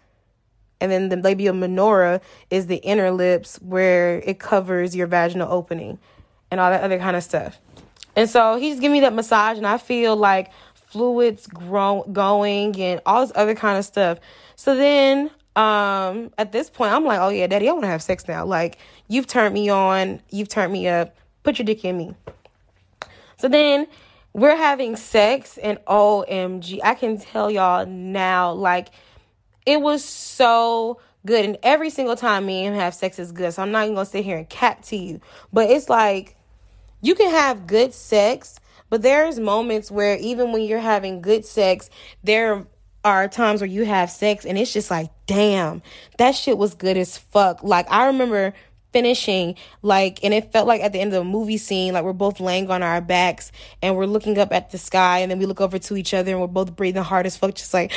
And 0.82 0.90
then 0.90 1.10
the 1.10 1.16
labia 1.16 1.52
minora 1.52 2.20
is 2.50 2.66
the 2.66 2.78
inner 2.78 3.12
lips 3.12 3.56
where 3.62 4.18
it 4.26 4.40
covers 4.40 4.96
your 4.96 5.06
vaginal 5.06 5.50
opening 5.50 6.00
and 6.50 6.58
all 6.58 6.72
that 6.72 6.82
other 6.82 6.98
kind 6.98 7.16
of 7.16 7.22
stuff. 7.22 7.60
And 8.16 8.28
so 8.28 8.56
he's 8.56 8.80
giving 8.80 8.94
me 8.94 9.00
that 9.00 9.14
massage, 9.14 9.58
and 9.58 9.66
I 9.66 9.78
feel 9.78 10.16
like 10.16 10.50
fluids 10.74 11.46
grow, 11.46 12.02
going 12.12 12.78
and 12.80 13.00
all 13.06 13.24
this 13.24 13.32
other 13.36 13.54
kind 13.54 13.78
of 13.78 13.84
stuff. 13.84 14.18
So 14.56 14.74
then 14.74 15.30
um, 15.54 16.32
at 16.36 16.50
this 16.50 16.68
point, 16.68 16.92
I'm 16.92 17.04
like, 17.04 17.20
oh 17.20 17.28
yeah, 17.28 17.46
daddy, 17.46 17.68
I 17.68 17.72
want 17.72 17.84
to 17.84 17.88
have 17.88 18.02
sex 18.02 18.26
now. 18.26 18.44
Like, 18.44 18.78
you've 19.06 19.28
turned 19.28 19.54
me 19.54 19.68
on, 19.68 20.20
you've 20.30 20.48
turned 20.48 20.72
me 20.72 20.88
up, 20.88 21.14
put 21.44 21.58
your 21.58 21.64
dick 21.64 21.84
in 21.84 21.96
me. 21.96 22.14
So 23.36 23.48
then 23.48 23.86
we're 24.32 24.56
having 24.56 24.96
sex, 24.96 25.58
and 25.58 25.78
OMG, 25.86 26.80
I 26.82 26.94
can 26.94 27.18
tell 27.18 27.50
y'all 27.50 27.86
now, 27.86 28.52
like, 28.52 28.88
it 29.66 29.80
was 29.80 30.04
so 30.04 31.00
good. 31.26 31.44
And 31.44 31.58
every 31.62 31.90
single 31.90 32.16
time 32.16 32.46
me 32.46 32.64
and 32.64 32.74
him 32.74 32.80
have 32.80 32.94
sex 32.94 33.18
is 33.18 33.32
good. 33.32 33.52
So 33.52 33.62
I'm 33.62 33.70
not 33.70 33.84
even 33.84 33.94
gonna 33.94 34.06
sit 34.06 34.24
here 34.24 34.38
and 34.38 34.48
cap 34.48 34.82
to 34.86 34.96
you. 34.96 35.20
But 35.52 35.70
it's 35.70 35.88
like 35.88 36.36
you 37.00 37.14
can 37.14 37.30
have 37.30 37.66
good 37.66 37.94
sex, 37.94 38.58
but 38.90 39.02
there's 39.02 39.38
moments 39.38 39.90
where 39.90 40.16
even 40.16 40.52
when 40.52 40.62
you're 40.62 40.80
having 40.80 41.20
good 41.20 41.44
sex, 41.44 41.90
there 42.22 42.66
are 43.04 43.28
times 43.28 43.60
where 43.60 43.68
you 43.68 43.84
have 43.84 44.10
sex 44.10 44.44
and 44.44 44.56
it's 44.56 44.72
just 44.72 44.90
like, 44.90 45.10
damn, 45.26 45.82
that 46.18 46.34
shit 46.34 46.56
was 46.56 46.74
good 46.74 46.96
as 46.96 47.18
fuck. 47.18 47.62
Like 47.62 47.90
I 47.90 48.06
remember 48.06 48.54
finishing 48.92 49.54
like 49.80 50.22
and 50.22 50.34
it 50.34 50.52
felt 50.52 50.66
like 50.66 50.82
at 50.82 50.92
the 50.92 51.00
end 51.00 51.12
of 51.12 51.24
the 51.24 51.30
movie 51.30 51.56
scene 51.56 51.94
like 51.94 52.04
we're 52.04 52.12
both 52.12 52.40
laying 52.40 52.70
on 52.70 52.82
our 52.82 53.00
backs 53.00 53.50
and 53.80 53.96
we're 53.96 54.06
looking 54.06 54.38
up 54.38 54.52
at 54.52 54.70
the 54.70 54.78
sky 54.78 55.20
and 55.20 55.30
then 55.30 55.38
we 55.38 55.46
look 55.46 55.60
over 55.60 55.78
to 55.78 55.96
each 55.96 56.12
other 56.12 56.32
and 56.32 56.40
we're 56.40 56.46
both 56.46 56.76
breathing 56.76 57.02
hard 57.02 57.24
as 57.24 57.36
fuck 57.36 57.54
just 57.54 57.72
like 57.72 57.92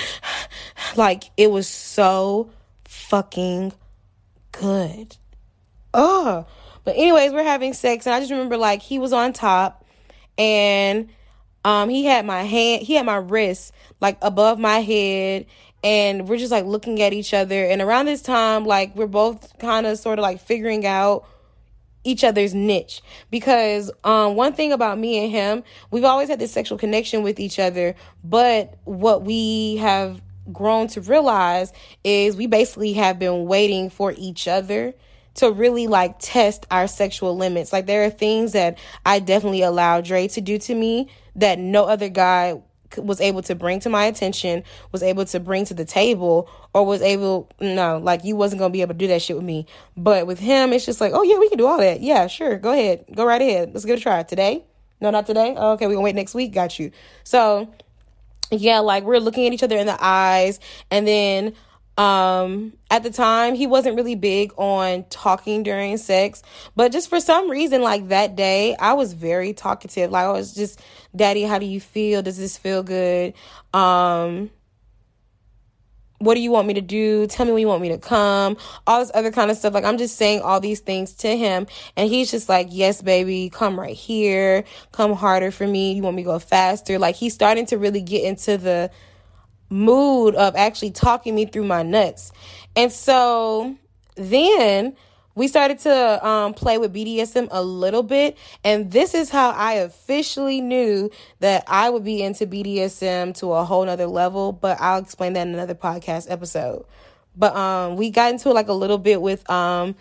like 0.95 1.25
it 1.37 1.51
was 1.51 1.67
so 1.67 2.49
fucking 2.85 3.73
good. 4.59 5.17
Oh. 5.93 6.45
But 6.83 6.95
anyways, 6.95 7.31
we're 7.31 7.43
having 7.43 7.73
sex 7.73 8.05
and 8.05 8.13
I 8.13 8.19
just 8.19 8.31
remember 8.31 8.57
like 8.57 8.81
he 8.81 8.99
was 8.99 9.13
on 9.13 9.33
top 9.33 9.85
and 10.37 11.09
um 11.63 11.89
he 11.89 12.05
had 12.05 12.25
my 12.25 12.43
hand 12.43 12.83
he 12.83 12.95
had 12.95 13.05
my 13.05 13.15
wrist 13.15 13.71
like 14.01 14.17
above 14.21 14.59
my 14.59 14.79
head 14.79 15.45
and 15.85 16.27
we're 16.27 16.37
just 16.37 16.51
like 16.51 16.65
looking 16.65 16.99
at 17.01 17.13
each 17.13 17.31
other 17.33 17.63
and 17.63 17.79
around 17.79 18.07
this 18.07 18.21
time 18.21 18.65
like 18.65 18.93
we're 18.95 19.05
both 19.05 19.57
kind 19.59 19.85
of 19.85 19.97
sort 19.99 20.17
of 20.17 20.23
like 20.23 20.41
figuring 20.41 20.85
out 20.85 21.25
each 22.03 22.23
other's 22.23 22.53
niche 22.53 23.01
because 23.29 23.91
um 24.03 24.35
one 24.35 24.51
thing 24.51 24.71
about 24.71 24.97
me 24.97 25.23
and 25.23 25.31
him 25.31 25.63
we've 25.91 26.03
always 26.03 26.27
had 26.27 26.39
this 26.39 26.51
sexual 26.51 26.77
connection 26.77 27.21
with 27.23 27.39
each 27.39 27.59
other 27.59 27.95
but 28.23 28.77
what 28.83 29.21
we 29.23 29.77
have 29.77 30.21
grown 30.51 30.87
to 30.87 31.01
realize 31.01 31.71
is 32.03 32.35
we 32.35 32.47
basically 32.47 32.93
have 32.93 33.19
been 33.19 33.45
waiting 33.45 33.89
for 33.89 34.13
each 34.17 34.47
other 34.47 34.93
to 35.35 35.51
really 35.51 35.87
like 35.87 36.15
test 36.19 36.65
our 36.71 36.87
sexual 36.87 37.35
limits. 37.35 37.73
Like 37.73 37.87
there 37.87 38.05
are 38.05 38.09
things 38.09 38.53
that 38.53 38.77
I 39.05 39.19
definitely 39.19 39.63
allow 39.63 40.01
Dre 40.01 40.27
to 40.29 40.41
do 40.41 40.57
to 40.59 40.75
me 40.75 41.09
that 41.35 41.59
no 41.59 41.85
other 41.85 42.09
guy 42.09 42.61
was 42.97 43.21
able 43.21 43.41
to 43.43 43.55
bring 43.55 43.79
to 43.81 43.89
my 43.89 44.05
attention, 44.05 44.63
was 44.91 45.03
able 45.03 45.25
to 45.25 45.39
bring 45.39 45.65
to 45.65 45.73
the 45.73 45.85
table, 45.85 46.49
or 46.73 46.85
was 46.85 47.01
able 47.01 47.49
no, 47.59 47.97
like 47.97 48.23
you 48.23 48.35
wasn't 48.35 48.59
gonna 48.59 48.71
be 48.71 48.81
able 48.81 48.93
to 48.93 48.97
do 48.97 49.07
that 49.07 49.21
shit 49.21 49.35
with 49.35 49.45
me. 49.45 49.65
But 49.95 50.27
with 50.27 50.39
him, 50.39 50.73
it's 50.73 50.85
just 50.85 51.01
like, 51.01 51.13
oh 51.13 51.23
yeah, 51.23 51.37
we 51.37 51.49
can 51.49 51.57
do 51.57 51.67
all 51.67 51.77
that. 51.77 52.01
Yeah, 52.01 52.27
sure, 52.27 52.57
go 52.57 52.71
ahead, 52.71 53.05
go 53.15 53.25
right 53.25 53.41
ahead. 53.41 53.73
Let's 53.73 53.85
give 53.85 53.95
it 53.97 53.99
a 53.99 54.03
try 54.03 54.23
today. 54.23 54.63
No, 55.01 55.09
not 55.11 55.25
today. 55.25 55.53
Oh, 55.57 55.73
okay, 55.73 55.87
we 55.87 55.93
gonna 55.93 56.03
wait 56.03 56.15
next 56.15 56.33
week. 56.33 56.53
Got 56.53 56.79
you. 56.79 56.91
So 57.23 57.73
yeah, 58.51 58.79
like 58.79 59.03
we're 59.03 59.19
looking 59.19 59.45
at 59.47 59.53
each 59.53 59.63
other 59.63 59.77
in 59.77 59.87
the 59.87 59.97
eyes, 59.99 60.59
and 60.91 61.07
then 61.07 61.53
um 61.97 62.73
at 62.91 63.03
the 63.03 63.09
time 63.09 63.55
he 63.55 63.67
wasn't 63.67 63.95
really 63.95 64.15
big 64.15 64.51
on 64.57 65.05
talking 65.09 65.63
during 65.63 65.97
sex 65.97 66.43
but 66.75 66.91
just 66.91 67.09
for 67.09 67.21
some 67.21 67.49
reason 67.49 67.81
like 67.81 68.09
that 68.09 68.35
day 68.35 68.75
i 68.79 68.93
was 68.93 69.13
very 69.13 69.53
talkative 69.53 70.11
like 70.11 70.25
i 70.25 70.31
was 70.31 70.53
just 70.53 70.81
daddy 71.15 71.43
how 71.43 71.57
do 71.57 71.65
you 71.65 71.79
feel 71.79 72.21
does 72.21 72.37
this 72.37 72.57
feel 72.57 72.83
good 72.83 73.33
um 73.73 74.49
what 76.19 76.35
do 76.35 76.41
you 76.41 76.51
want 76.51 76.67
me 76.67 76.73
to 76.75 76.81
do? 76.81 77.27
Tell 77.27 77.45
me 77.45 77.51
when 77.51 77.61
you 77.61 77.67
want 77.67 77.81
me 77.81 77.89
to 77.89 77.97
come. 77.97 78.57
All 78.87 78.99
this 78.99 79.11
other 79.13 79.31
kind 79.31 79.51
of 79.51 79.57
stuff. 79.57 79.73
Like 79.73 79.83
I'm 79.83 79.97
just 79.97 80.15
saying 80.17 80.41
all 80.41 80.59
these 80.59 80.79
things 80.79 81.13
to 81.15 81.35
him 81.35 81.67
and 81.95 82.09
he's 82.09 82.31
just 82.31 82.47
like, 82.49 82.67
"Yes, 82.71 83.01
baby, 83.01 83.49
come 83.49 83.79
right 83.79 83.95
here. 83.95 84.63
Come 84.91 85.13
harder 85.13 85.51
for 85.51 85.67
me. 85.67 85.93
You 85.93 86.01
want 86.01 86.15
me 86.15 86.23
to 86.23 86.27
go 86.27 86.39
faster?" 86.39 86.97
Like 86.99 87.15
he's 87.15 87.33
starting 87.33 87.65
to 87.67 87.77
really 87.77 88.01
get 88.01 88.23
into 88.23 88.57
the 88.57 88.91
mood 89.69 90.35
of 90.35 90.55
actually 90.55 90.91
talking 90.91 91.35
me 91.35 91.45
through 91.45 91.65
my 91.65 91.83
nuts. 91.83 92.31
And 92.75 92.91
so 92.91 93.75
then 94.15 94.95
we 95.35 95.49
started 95.49 95.79
to 95.79 96.25
um, 96.27 96.53
play 96.53 96.77
with 96.77 96.93
BDSM 96.93 97.49
a 97.51 97.61
little 97.61 98.03
bit, 98.03 98.37
and 98.63 98.89
this 98.89 99.13
is 99.13 99.29
how 99.29 99.49
I 99.49 99.73
officially 99.73 100.61
knew 100.61 101.11
that 101.41 101.65
I 101.67 101.89
would 101.89 102.05
be 102.05 102.23
into 102.23 102.47
BDSM 102.47 103.37
to 103.39 103.51
a 103.51 103.65
whole 103.65 103.85
nother 103.85 104.07
level. 104.07 104.53
But 104.53 104.79
I'll 104.79 104.99
explain 104.99 105.33
that 105.33 105.45
in 105.45 105.53
another 105.53 105.75
podcast 105.75 106.31
episode. 106.31 106.85
But 107.35 107.53
um, 107.55 107.97
we 107.97 108.11
got 108.11 108.31
into 108.31 108.51
like 108.51 108.69
a 108.69 108.73
little 108.73 108.97
bit 108.97 109.21
with 109.21 109.47
um, 109.49 109.95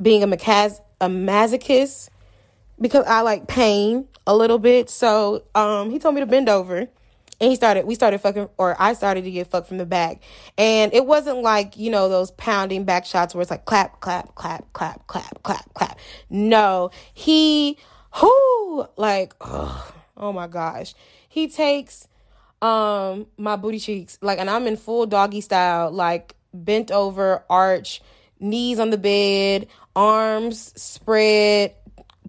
being 0.00 0.22
a, 0.22 0.26
a 0.26 1.08
masochist 1.08 2.08
because 2.80 3.04
I 3.06 3.20
like 3.20 3.46
pain 3.46 4.08
a 4.26 4.34
little 4.34 4.58
bit. 4.58 4.88
So 4.88 5.44
um, 5.54 5.90
he 5.90 5.98
told 5.98 6.14
me 6.14 6.22
to 6.22 6.26
bend 6.26 6.48
over 6.48 6.88
and 7.40 7.48
he 7.48 7.56
started 7.56 7.86
we 7.86 7.94
started 7.94 8.20
fucking 8.20 8.48
or 8.58 8.76
I 8.78 8.92
started 8.92 9.24
to 9.24 9.30
get 9.30 9.46
fucked 9.46 9.68
from 9.68 9.78
the 9.78 9.86
back. 9.86 10.22
And 10.58 10.92
it 10.92 11.06
wasn't 11.06 11.38
like, 11.38 11.76
you 11.76 11.90
know, 11.90 12.08
those 12.08 12.30
pounding 12.32 12.84
back 12.84 13.06
shots 13.06 13.34
where 13.34 13.42
it's 13.42 13.50
like 13.50 13.64
clap, 13.64 14.00
clap, 14.00 14.34
clap, 14.34 14.70
clap, 14.72 15.06
clap, 15.06 15.42
clap, 15.42 15.74
clap. 15.74 15.98
No. 16.28 16.90
He 17.14 17.78
who 18.14 18.86
like 18.96 19.34
oh, 19.40 19.92
oh 20.16 20.32
my 20.32 20.46
gosh. 20.46 20.94
He 21.28 21.48
takes 21.48 22.06
um 22.60 23.26
my 23.38 23.56
booty 23.56 23.78
cheeks 23.78 24.18
like 24.20 24.38
and 24.38 24.50
I'm 24.50 24.66
in 24.66 24.76
full 24.76 25.06
doggy 25.06 25.40
style, 25.40 25.90
like 25.90 26.36
bent 26.52 26.90
over, 26.90 27.44
arch, 27.48 28.02
knees 28.38 28.78
on 28.78 28.90
the 28.90 28.98
bed, 28.98 29.66
arms 29.96 30.72
spread, 30.80 31.74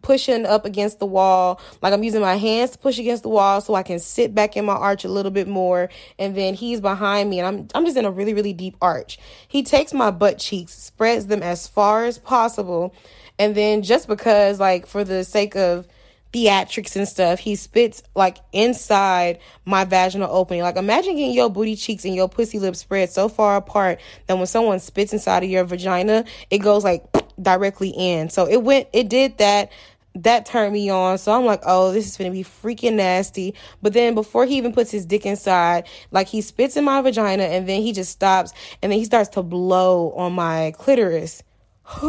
pushing 0.02 0.46
up 0.46 0.66
against 0.66 1.00
the 1.00 1.06
wall. 1.06 1.60
Like 1.82 1.94
I'm 1.94 2.04
using 2.04 2.22
my 2.22 2.36
hands 2.36 2.72
to 2.72 2.78
push 2.78 3.00
against 3.00 3.24
the 3.24 3.30
wall 3.30 3.62
so 3.62 3.76
I 3.76 3.84
can 3.84 4.00
sit 4.00 4.34
back 4.36 4.58
in 4.58 4.66
my 4.66 4.74
arch 4.74 5.06
a 5.06 5.10
little 5.10 5.32
bit 5.32 5.48
more. 5.48 5.90
And 6.18 6.36
then 6.36 6.54
he's 6.54 6.82
behind 6.82 7.30
me 7.30 7.40
and 7.40 7.48
I'm 7.48 7.68
I'm 7.76 7.86
just 7.86 7.98
in 7.98 8.06
a 8.06 8.12
really, 8.12 8.34
really 8.34 8.54
deep 8.54 8.76
arch. 8.82 9.20
He 9.48 9.64
takes 9.64 9.94
my 9.94 10.12
butt 10.12 10.40
cheeks, 10.40 10.74
spreads 10.74 11.28
them 11.28 11.44
as 11.44 11.68
far 11.68 12.06
as 12.06 12.18
possible, 12.18 12.94
and 13.40 13.56
then 13.56 13.82
just 13.82 14.08
because, 14.08 14.60
like, 14.60 14.86
for 14.86 15.04
the 15.04 15.24
sake 15.24 15.56
of 15.56 15.88
theatrics 16.34 16.96
and 16.96 17.08
stuff, 17.08 17.40
he 17.40 17.56
spits 17.56 18.04
like 18.16 18.38
inside 18.54 19.40
my 19.66 19.84
vaginal 19.84 20.30
opening. 20.32 20.62
Like 20.62 20.78
imagine 20.78 21.16
getting 21.16 21.34
your 21.34 21.50
booty 21.50 21.76
cheeks 21.76 22.06
and 22.06 22.16
your 22.16 22.30
pussy 22.30 22.60
lips 22.60 22.80
spread 22.80 23.10
so 23.10 23.28
far 23.28 23.58
apart 23.58 24.00
that 24.28 24.38
when 24.38 24.48
someone 24.48 24.80
spits 24.80 25.14
inside 25.14 25.44
of 25.44 25.50
your 25.50 25.66
vagina, 25.66 26.24
it 26.50 26.60
goes 26.60 26.84
like 26.84 27.04
directly 27.42 27.90
in. 27.90 28.30
So 28.30 28.48
it 28.48 28.64
went 28.64 28.88
it 28.94 29.10
did 29.10 29.38
that 29.40 29.72
that 30.16 30.46
turned 30.46 30.74
me 30.74 30.90
on. 30.90 31.18
So 31.18 31.32
I'm 31.32 31.46
like, 31.46 31.62
oh, 31.66 31.92
this 31.92 32.08
is 32.08 32.18
gonna 32.18 32.32
be 32.32 32.44
freaking 32.44 32.96
nasty. 32.96 33.54
But 33.82 33.94
then 33.94 34.14
before 34.14 34.46
he 34.46 34.58
even 34.58 34.74
puts 34.74 34.92
his 34.92 35.06
dick 35.06 35.26
inside, 35.26 35.88
like 36.12 36.28
he 36.28 36.42
spits 36.42 36.76
in 36.76 36.84
my 36.84 37.02
vagina 37.02 37.44
and 37.44 37.68
then 37.68 37.82
he 37.82 37.94
just 37.94 38.12
stops 38.12 38.52
and 38.82 38.92
then 38.92 39.00
he 39.00 39.06
starts 39.06 39.30
to 39.30 39.44
blow 39.44 40.12
on 40.12 40.34
my 40.34 40.74
clitoris. 40.78 41.44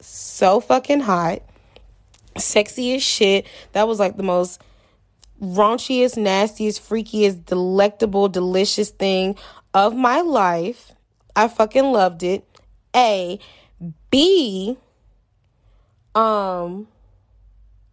so 0.00 0.60
fucking 0.60 1.00
hot. 1.00 1.42
Sexy 2.36 2.94
as 2.94 3.02
shit. 3.02 3.46
That 3.72 3.88
was 3.88 3.98
like 3.98 4.16
the 4.16 4.22
most 4.22 4.60
raunchiest, 5.42 6.16
nastiest, 6.16 6.80
freakiest, 6.88 7.44
delectable, 7.44 8.28
delicious 8.28 8.90
thing 8.90 9.36
of 9.72 9.94
my 9.94 10.20
life. 10.20 10.92
I 11.36 11.48
fucking 11.48 11.84
loved 11.84 12.22
it. 12.22 12.44
A. 12.94 13.40
B 14.10 14.78
um 16.14 16.88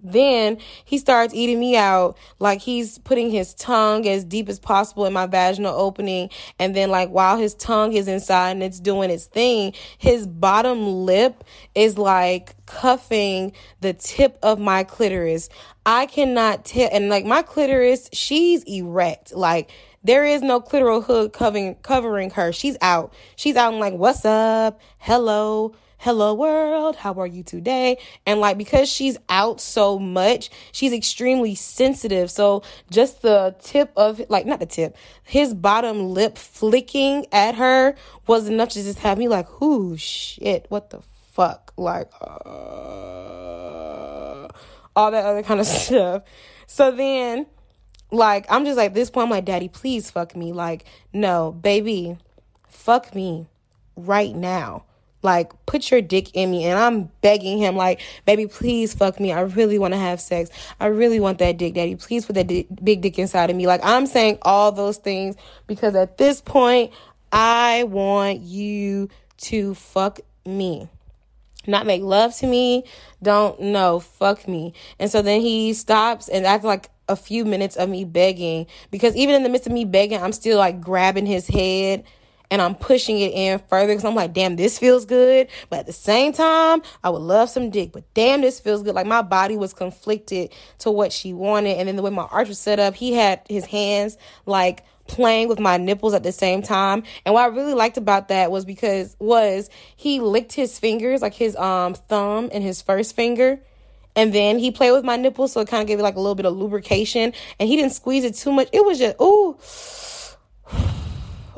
then 0.03 0.57
he 0.83 0.97
starts 0.97 1.33
eating 1.33 1.59
me 1.59 1.75
out 1.75 2.17
like 2.39 2.61
he's 2.61 2.97
putting 2.99 3.29
his 3.29 3.53
tongue 3.53 4.07
as 4.07 4.23
deep 4.23 4.49
as 4.49 4.59
possible 4.59 5.05
in 5.05 5.13
my 5.13 5.27
vaginal 5.27 5.73
opening. 5.75 6.29
And 6.59 6.75
then 6.75 6.89
like 6.89 7.09
while 7.09 7.37
his 7.37 7.53
tongue 7.53 7.93
is 7.93 8.07
inside 8.07 8.51
and 8.51 8.63
it's 8.63 8.79
doing 8.79 9.09
its 9.09 9.25
thing 9.25 9.73
his 9.97 10.27
bottom 10.27 11.05
lip 11.05 11.43
is 11.75 11.97
like 11.97 12.55
cuffing 12.65 13.53
the 13.81 13.93
tip 13.93 14.37
of 14.41 14.59
my 14.59 14.83
clitoris. 14.83 15.49
I 15.85 16.05
cannot 16.07 16.65
tell 16.65 16.89
and 16.91 17.09
like 17.09 17.25
my 17.25 17.41
clitoris 17.41 18.09
she's 18.11 18.63
erect. 18.63 19.33
Like 19.33 19.69
there 20.03 20.25
is 20.25 20.41
no 20.41 20.59
clitoral 20.61 21.03
hood 21.03 21.31
covering 21.31 21.75
covering 21.75 22.31
her. 22.31 22.51
She's 22.51 22.77
out. 22.81 23.13
She's 23.35 23.55
out. 23.55 23.73
And 23.73 23.79
like 23.79 23.93
what's 23.93 24.25
up? 24.25 24.79
Hello 24.97 25.75
hello 26.01 26.33
world, 26.33 26.95
how 26.95 27.13
are 27.13 27.27
you 27.27 27.43
today? 27.43 27.95
And 28.25 28.39
like 28.39 28.57
because 28.57 28.89
she's 28.89 29.19
out 29.29 29.61
so 29.61 29.99
much, 29.99 30.49
she's 30.71 30.93
extremely 30.93 31.53
sensitive. 31.53 32.31
So 32.31 32.63
just 32.89 33.21
the 33.21 33.55
tip 33.59 33.91
of 33.95 34.19
like 34.27 34.47
not 34.47 34.59
the 34.59 34.65
tip, 34.65 34.97
his 35.23 35.53
bottom 35.53 36.09
lip 36.09 36.39
flicking 36.39 37.27
at 37.31 37.53
her 37.53 37.93
was 38.25 38.47
enough 38.49 38.69
to 38.69 38.81
just 38.81 38.97
have 38.99 39.19
me 39.19 39.27
like, 39.27 39.61
"Whoo 39.61 39.95
shit, 39.95 40.65
what 40.69 40.89
the 40.89 41.01
fuck?" 41.33 41.71
Like 41.77 42.11
uh, 42.19 42.25
all 44.95 45.11
that 45.11 45.23
other 45.23 45.43
kind 45.43 45.59
of 45.59 45.67
stuff. 45.67 46.23
So 46.65 46.89
then 46.89 47.45
like 48.11 48.47
I'm 48.49 48.65
just 48.65 48.77
like 48.77 48.95
this 48.95 49.11
point. 49.11 49.25
I'm 49.25 49.29
like, 49.29 49.45
Daddy, 49.45 49.69
please 49.69 50.09
fuck 50.09 50.35
me. 50.35 50.51
Like, 50.51 50.85
no, 51.13 51.51
baby, 51.51 52.17
fuck 52.67 53.13
me 53.13 53.49
right 53.95 54.35
now. 54.35 54.85
Like, 55.23 55.53
put 55.65 55.91
your 55.91 56.01
dick 56.01 56.35
in 56.35 56.49
me. 56.51 56.65
And 56.65 56.79
I'm 56.79 57.11
begging 57.21 57.59
him, 57.59 57.75
like, 57.75 58.01
baby, 58.25 58.47
please 58.47 58.93
fuck 58.93 59.19
me. 59.19 59.31
I 59.31 59.41
really 59.41 59.77
want 59.77 59.93
to 59.93 59.99
have 59.99 60.19
sex. 60.19 60.49
I 60.79 60.87
really 60.87 61.19
want 61.19 61.37
that 61.39 61.57
dick, 61.57 61.75
daddy. 61.75 61.95
Please 61.95 62.25
put 62.25 62.35
that 62.35 62.47
big 62.83 63.01
dick 63.01 63.19
inside 63.19 63.49
of 63.49 63.55
me. 63.55 63.67
Like, 63.67 63.81
I'm 63.83 64.07
saying 64.07 64.39
all 64.41 64.71
those 64.71 64.97
things 64.97 65.35
because 65.67 65.95
at 65.95 66.17
this 66.17 66.41
point, 66.41 66.91
I 67.31 67.83
want 67.83 68.41
you 68.41 69.09
to 69.37 69.75
fuck 69.75 70.19
me. 70.45 70.89
Not 71.67 71.85
make 71.85 72.01
love 72.01 72.35
to 72.37 72.47
me. 72.47 72.85
Don't, 73.21 73.59
know. 73.61 73.99
fuck 73.99 74.47
me. 74.47 74.73
And 74.99 75.11
so 75.11 75.21
then 75.21 75.41
he 75.41 75.73
stops, 75.73 76.27
and 76.27 76.45
after 76.45 76.67
like 76.67 76.89
a 77.07 77.15
few 77.15 77.45
minutes 77.45 77.75
of 77.75 77.89
me 77.89 78.03
begging, 78.03 78.65
because 78.89 79.15
even 79.15 79.35
in 79.35 79.43
the 79.43 79.49
midst 79.49 79.67
of 79.67 79.73
me 79.73 79.85
begging, 79.85 80.21
I'm 80.21 80.33
still 80.33 80.57
like 80.57 80.81
grabbing 80.81 81.27
his 81.27 81.47
head 81.47 82.03
and 82.51 82.61
I'm 82.61 82.75
pushing 82.75 83.19
it 83.19 83.31
in 83.33 83.59
further 83.69 83.93
because 83.93 84.03
I'm 84.03 84.13
like, 84.13 84.33
damn, 84.33 84.57
this 84.57 84.77
feels 84.77 85.05
good. 85.05 85.47
But 85.69 85.79
at 85.79 85.85
the 85.85 85.93
same 85.93 86.33
time, 86.33 86.83
I 87.01 87.09
would 87.09 87.21
love 87.21 87.49
some 87.49 87.69
dick, 87.69 87.93
but 87.93 88.03
damn, 88.13 88.41
this 88.41 88.59
feels 88.59 88.83
good. 88.83 88.93
Like 88.93 89.07
my 89.07 89.21
body 89.21 89.55
was 89.55 89.73
conflicted 89.73 90.51
to 90.79 90.91
what 90.91 91.13
she 91.13 91.31
wanted. 91.31 91.77
And 91.77 91.87
then 91.87 91.95
the 91.95 92.03
way 92.03 92.11
my 92.11 92.27
arch 92.29 92.49
was 92.49 92.59
set 92.59 92.77
up, 92.77 92.93
he 92.93 93.13
had 93.13 93.41
his 93.47 93.65
hands 93.65 94.17
like 94.45 94.83
playing 95.07 95.47
with 95.47 95.59
my 95.59 95.77
nipples 95.77 96.13
at 96.13 96.23
the 96.23 96.31
same 96.33 96.61
time. 96.61 97.03
And 97.25 97.33
what 97.33 97.43
I 97.43 97.47
really 97.47 97.73
liked 97.73 97.97
about 97.97 98.27
that 98.27 98.51
was 98.51 98.65
because 98.65 99.15
was 99.19 99.69
he 99.95 100.19
licked 100.19 100.51
his 100.51 100.77
fingers, 100.77 101.21
like 101.21 101.33
his 101.33 101.55
um 101.55 101.93
thumb 101.93 102.49
and 102.53 102.63
his 102.63 102.81
first 102.81 103.15
finger. 103.15 103.61
And 104.13 104.33
then 104.33 104.59
he 104.59 104.71
played 104.71 104.91
with 104.91 105.05
my 105.05 105.15
nipples, 105.15 105.53
so 105.53 105.61
it 105.61 105.69
kind 105.69 105.81
of 105.81 105.87
gave 105.87 105.99
it 105.99 106.03
like 106.03 106.15
a 106.17 106.19
little 106.19 106.35
bit 106.35 106.45
of 106.45 106.53
lubrication. 106.53 107.31
And 107.59 107.69
he 107.69 107.77
didn't 107.77 107.93
squeeze 107.93 108.25
it 108.25 108.35
too 108.35 108.51
much. 108.51 108.67
It 108.73 108.85
was 108.85 108.99
just, 108.99 109.15
ooh. 109.21 109.57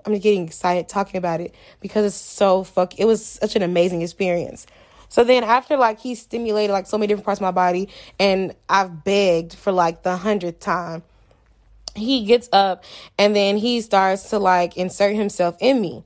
I'm 0.06 0.18
getting 0.20 0.46
excited 0.46 0.88
talking 0.88 1.18
about 1.18 1.42
it 1.42 1.56
because 1.80 2.06
it's 2.06 2.16
so 2.16 2.64
fuck. 2.64 3.00
It 3.00 3.06
was 3.06 3.26
such 3.26 3.56
an 3.56 3.62
amazing 3.62 4.02
experience. 4.02 4.66
So 5.10 5.24
then 5.24 5.44
after 5.44 5.78
like 5.78 6.00
he 6.00 6.16
stimulated 6.16 6.72
like 6.72 6.88
so 6.88 6.98
many 6.98 7.08
different 7.08 7.26
parts 7.26 7.40
of 7.40 7.44
my 7.44 7.52
body, 7.52 7.90
and 8.20 8.56
I've 8.68 9.04
begged 9.04 9.54
for 9.54 9.72
like 9.72 10.04
the 10.04 10.18
hundredth 10.18 10.60
time, 10.60 11.04
he 11.96 12.26
gets 12.26 12.50
up 12.52 12.84
and 13.20 13.36
then 13.36 13.58
he 13.58 13.82
starts 13.82 14.30
to 14.32 14.40
like 14.40 14.76
insert 14.78 15.16
himself 15.16 15.56
in 15.60 15.80
me. 15.82 16.04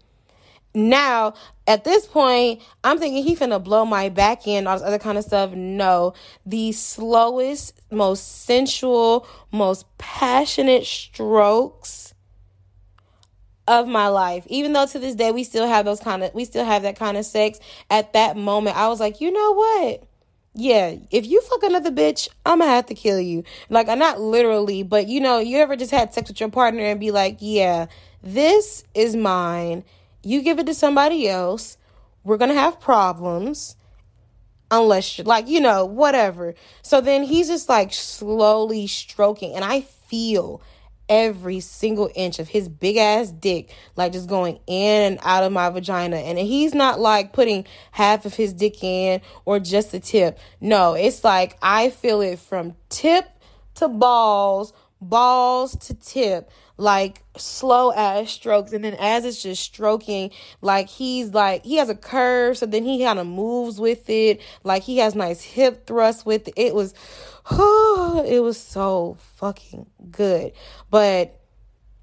Now, 0.73 1.33
at 1.65 1.83
this 1.83 2.05
point, 2.05 2.61
I'm 2.83 2.99
thinking 2.99 3.23
he 3.23 3.35
finna 3.35 3.63
blow 3.63 3.85
my 3.85 4.09
back 4.09 4.45
in, 4.45 4.67
all 4.67 4.77
this 4.77 4.85
other 4.85 4.99
kind 4.99 5.17
of 5.17 5.23
stuff. 5.23 5.53
No, 5.53 6.13
the 6.45 6.71
slowest, 6.71 7.81
most 7.89 8.43
sensual, 8.43 9.27
most 9.51 9.85
passionate 9.97 10.85
strokes 10.85 12.13
of 13.67 13.87
my 13.87 14.07
life. 14.07 14.45
Even 14.47 14.73
though 14.73 14.85
to 14.85 14.99
this 14.99 15.15
day 15.15 15.31
we 15.31 15.43
still 15.43 15.67
have 15.67 15.85
those 15.85 15.99
kind 15.99 16.23
of 16.23 16.33
we 16.33 16.45
still 16.45 16.65
have 16.65 16.83
that 16.83 16.97
kind 16.97 17.17
of 17.17 17.25
sex. 17.25 17.59
At 17.89 18.13
that 18.13 18.37
moment, 18.37 18.77
I 18.77 18.87
was 18.87 18.99
like, 18.99 19.21
you 19.21 19.31
know 19.31 19.53
what? 19.53 20.03
Yeah, 20.53 20.95
if 21.11 21.27
you 21.27 21.39
fuck 21.41 21.61
another 21.63 21.91
bitch, 21.91 22.29
I'm 22.45 22.59
gonna 22.59 22.71
have 22.71 22.87
to 22.87 22.95
kill 22.95 23.19
you. 23.19 23.43
Like, 23.69 23.87
I'm 23.87 23.99
not 23.99 24.19
literally, 24.19 24.81
but 24.81 25.07
you 25.07 25.19
know, 25.19 25.37
you 25.37 25.57
ever 25.57 25.75
just 25.75 25.91
had 25.91 26.13
sex 26.13 26.29
with 26.29 26.39
your 26.39 26.49
partner 26.49 26.81
and 26.81 26.99
be 26.99 27.11
like, 27.11 27.37
yeah, 27.39 27.87
this 28.23 28.83
is 28.95 29.15
mine. 29.15 29.83
You 30.23 30.41
give 30.41 30.57
it 30.57 30.65
to 30.65 30.73
somebody 30.73 31.29
else. 31.29 31.77
We're 32.23 32.37
gonna 32.37 32.55
have 32.55 32.79
problems 32.79 33.75
unless 34.71 35.17
you're 35.17 35.25
like, 35.25 35.47
you 35.47 35.61
know, 35.61 35.85
whatever. 35.85 36.55
So 36.81 37.01
then 37.01 37.23
he's 37.23 37.47
just 37.47 37.69
like 37.69 37.93
slowly 37.93 38.87
stroking, 38.87 39.53
and 39.53 39.63
I 39.63 39.81
feel 39.81 40.61
every 41.09 41.59
single 41.59 42.09
inch 42.15 42.39
of 42.39 42.47
his 42.47 42.69
big 42.69 42.97
ass 42.97 43.31
dick, 43.31 43.73
like 43.95 44.11
just 44.11 44.27
going 44.27 44.59
in 44.67 45.13
and 45.13 45.19
out 45.23 45.43
of 45.43 45.51
my 45.51 45.69
vagina. 45.69 46.17
And 46.17 46.37
he's 46.37 46.73
not 46.73 46.99
like 46.99 47.33
putting 47.33 47.65
half 47.91 48.25
of 48.25 48.33
his 48.33 48.53
dick 48.53 48.83
in 48.83 49.21
or 49.45 49.59
just 49.59 49.91
the 49.91 49.99
tip. 49.99 50.37
No, 50.61 50.93
it's 50.93 51.23
like 51.23 51.57
I 51.61 51.89
feel 51.89 52.21
it 52.21 52.39
from 52.39 52.75
tip 52.89 53.25
to 53.75 53.87
balls, 53.87 54.73
balls 55.01 55.75
to 55.87 55.93
tip 55.93 56.49
like 56.77 57.23
slow 57.35 57.91
ass 57.91 58.29
strokes 58.29 58.71
and 58.71 58.83
then 58.83 58.95
as 58.99 59.25
it's 59.25 59.41
just 59.41 59.63
stroking 59.63 60.29
like 60.61 60.87
he's 60.87 61.33
like 61.33 61.65
he 61.65 61.77
has 61.77 61.89
a 61.89 61.95
curve 61.95 62.57
so 62.57 62.65
then 62.65 62.83
he 62.83 63.03
kind 63.03 63.17
of 63.17 63.25
moves 63.25 63.79
with 63.79 64.09
it 64.09 64.39
like 64.63 64.83
he 64.83 64.97
has 64.97 65.15
nice 65.15 65.41
hip 65.41 65.87
thrust 65.87 66.25
with 66.25 66.47
it 66.47 66.53
it 66.55 66.75
was 66.75 66.93
it 67.51 68.41
was 68.43 68.59
so 68.59 69.17
fucking 69.35 69.87
good 70.11 70.51
but 70.91 71.39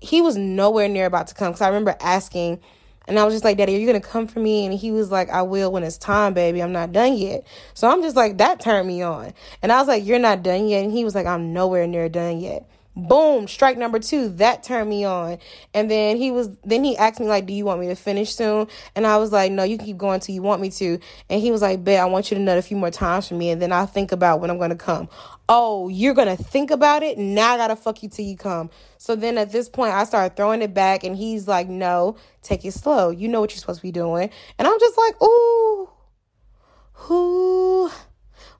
he 0.00 0.20
was 0.20 0.36
nowhere 0.36 0.88
near 0.88 1.06
about 1.06 1.28
to 1.28 1.34
come 1.34 1.48
because 1.48 1.60
i 1.60 1.68
remember 1.68 1.94
asking 2.00 2.60
and 3.06 3.18
I 3.18 3.24
was 3.24 3.34
just 3.34 3.44
like, 3.44 3.58
Daddy, 3.58 3.76
are 3.76 3.78
you 3.78 3.86
going 3.86 4.00
to 4.00 4.08
come 4.08 4.26
for 4.26 4.40
me? 4.40 4.64
And 4.64 4.74
he 4.74 4.90
was 4.90 5.10
like, 5.10 5.28
I 5.28 5.42
will 5.42 5.70
when 5.70 5.82
it's 5.82 5.98
time, 5.98 6.32
baby. 6.32 6.62
I'm 6.62 6.72
not 6.72 6.92
done 6.92 7.18
yet. 7.18 7.46
So 7.74 7.88
I'm 7.88 8.00
just 8.00 8.16
like, 8.16 8.38
that 8.38 8.60
turned 8.60 8.88
me 8.88 9.02
on. 9.02 9.34
And 9.60 9.70
I 9.70 9.78
was 9.78 9.88
like, 9.88 10.06
You're 10.06 10.18
not 10.18 10.42
done 10.42 10.68
yet. 10.68 10.84
And 10.84 10.92
he 10.92 11.04
was 11.04 11.14
like, 11.14 11.26
I'm 11.26 11.52
nowhere 11.52 11.86
near 11.86 12.08
done 12.08 12.40
yet. 12.40 12.66
Boom, 12.96 13.48
strike 13.48 13.76
number 13.76 13.98
two. 13.98 14.28
That 14.28 14.62
turned 14.62 14.88
me 14.88 15.04
on. 15.04 15.38
And 15.72 15.90
then 15.90 16.16
he 16.16 16.30
was 16.30 16.50
then 16.64 16.84
he 16.84 16.96
asked 16.96 17.18
me 17.18 17.26
like, 17.26 17.44
"Do 17.44 17.52
you 17.52 17.64
want 17.64 17.80
me 17.80 17.88
to 17.88 17.96
finish 17.96 18.32
soon?" 18.32 18.68
And 18.94 19.04
I 19.04 19.16
was 19.16 19.32
like, 19.32 19.50
"No, 19.50 19.64
you 19.64 19.76
can 19.76 19.86
keep 19.86 19.96
going 19.96 20.20
till 20.20 20.34
you 20.34 20.42
want 20.42 20.62
me 20.62 20.70
to." 20.70 21.00
And 21.28 21.40
he 21.40 21.50
was 21.50 21.60
like, 21.60 21.82
"Bet 21.82 22.00
I 22.00 22.04
want 22.04 22.30
you 22.30 22.36
to 22.36 22.42
nut 22.42 22.56
a 22.56 22.62
few 22.62 22.76
more 22.76 22.92
times 22.92 23.26
for 23.26 23.34
me, 23.34 23.50
and 23.50 23.60
then 23.60 23.72
I'll 23.72 23.86
think 23.86 24.12
about 24.12 24.40
when 24.40 24.48
I'm 24.48 24.58
gonna 24.58 24.76
come." 24.76 25.08
Oh, 25.48 25.88
you're 25.88 26.14
gonna 26.14 26.36
think 26.36 26.70
about 26.70 27.02
it? 27.02 27.18
Now 27.18 27.54
I 27.54 27.56
gotta 27.56 27.74
fuck 27.74 28.00
you 28.04 28.08
till 28.08 28.26
you 28.26 28.36
come. 28.36 28.70
So 28.96 29.16
then 29.16 29.38
at 29.38 29.50
this 29.50 29.68
point, 29.68 29.92
I 29.92 30.04
started 30.04 30.36
throwing 30.36 30.62
it 30.62 30.72
back, 30.72 31.02
and 31.02 31.16
he's 31.16 31.48
like, 31.48 31.68
"No, 31.68 32.14
take 32.42 32.64
it 32.64 32.74
slow. 32.74 33.10
You 33.10 33.26
know 33.26 33.40
what 33.40 33.50
you're 33.50 33.58
supposed 33.58 33.80
to 33.80 33.82
be 33.82 33.92
doing." 33.92 34.30
And 34.56 34.68
I'm 34.68 34.78
just 34.78 34.96
like, 34.96 35.20
"Ooh, 35.20 35.88
who." 36.92 37.53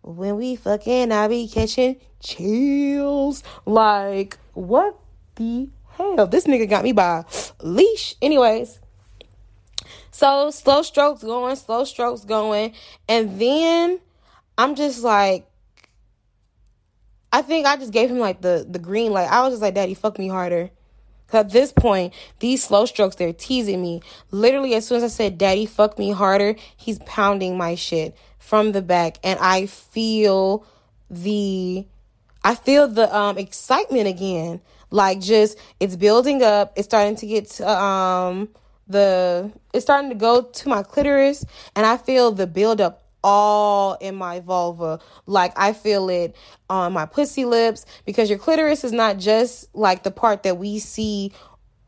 When 0.04 0.36
we 0.36 0.54
fucking 0.54 1.10
I 1.10 1.28
be 1.28 1.48
catching 1.48 1.96
chills. 2.20 3.42
Like, 3.64 4.38
what 4.52 4.98
the 5.36 5.68
hell? 5.96 6.26
This 6.26 6.46
nigga 6.46 6.68
got 6.68 6.84
me 6.84 6.92
by 6.92 7.24
leash. 7.60 8.14
Anyways. 8.20 8.80
So 10.10 10.50
slow 10.50 10.82
strokes 10.82 11.24
going, 11.24 11.56
slow 11.56 11.84
strokes 11.84 12.24
going. 12.24 12.74
And 13.08 13.40
then 13.40 13.98
I'm 14.56 14.76
just 14.76 15.02
like 15.02 15.46
I 17.32 17.42
think 17.42 17.66
I 17.66 17.76
just 17.76 17.92
gave 17.92 18.10
him 18.10 18.20
like 18.20 18.42
the 18.42 18.64
the 18.68 18.78
green 18.78 19.12
light. 19.12 19.30
I 19.30 19.42
was 19.42 19.54
just 19.54 19.62
like, 19.62 19.74
Daddy, 19.74 19.94
fuck 19.94 20.18
me 20.18 20.28
harder. 20.28 20.70
At 21.32 21.50
this 21.50 21.72
point, 21.72 22.14
these 22.38 22.62
slow 22.62 22.86
strokes, 22.86 23.16
they're 23.16 23.32
teasing 23.32 23.82
me. 23.82 24.02
Literally, 24.30 24.74
as 24.74 24.86
soon 24.86 24.98
as 24.98 25.02
I 25.02 25.08
said, 25.08 25.36
Daddy, 25.36 25.66
fuck 25.66 25.98
me 25.98 26.12
harder, 26.12 26.54
he's 26.76 27.00
pounding 27.00 27.58
my 27.58 27.74
shit 27.74 28.16
from 28.44 28.72
the 28.72 28.82
back 28.82 29.18
and 29.24 29.38
I 29.40 29.64
feel 29.64 30.66
the 31.08 31.86
I 32.44 32.54
feel 32.54 32.86
the 32.86 33.14
um 33.16 33.38
excitement 33.38 34.06
again. 34.06 34.60
Like 34.90 35.20
just 35.20 35.58
it's 35.80 35.96
building 35.96 36.42
up, 36.42 36.74
it's 36.76 36.84
starting 36.84 37.16
to 37.16 37.26
get 37.26 37.48
to, 37.52 37.68
um 37.68 38.50
the 38.86 39.50
it's 39.72 39.86
starting 39.86 40.10
to 40.10 40.14
go 40.14 40.42
to 40.42 40.68
my 40.68 40.82
clitoris 40.82 41.46
and 41.74 41.86
I 41.86 41.96
feel 41.96 42.32
the 42.32 42.46
build 42.46 42.82
up 42.82 43.04
all 43.24 43.94
in 43.94 44.14
my 44.14 44.40
vulva. 44.40 45.00
Like 45.24 45.54
I 45.56 45.72
feel 45.72 46.10
it 46.10 46.36
on 46.68 46.92
my 46.92 47.06
pussy 47.06 47.46
lips 47.46 47.86
because 48.04 48.28
your 48.28 48.38
clitoris 48.38 48.84
is 48.84 48.92
not 48.92 49.16
just 49.16 49.74
like 49.74 50.02
the 50.02 50.10
part 50.10 50.42
that 50.42 50.58
we 50.58 50.80
see 50.80 51.32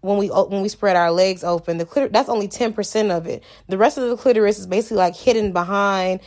when 0.01 0.17
we 0.17 0.29
when 0.29 0.63
we 0.63 0.71
spread 0.71 0.97
our 0.97 1.11
legs 1.11 1.45
open. 1.45 1.77
The 1.77 1.85
clitoris 1.85 2.13
that's 2.15 2.31
only 2.31 2.49
10% 2.49 3.15
of 3.15 3.27
it. 3.27 3.45
The 3.69 3.77
rest 3.77 3.99
of 3.99 4.09
the 4.09 4.17
clitoris 4.17 4.59
is 4.59 4.67
basically 4.67 4.97
like 4.97 5.15
hidden 5.15 5.53
behind 5.53 6.21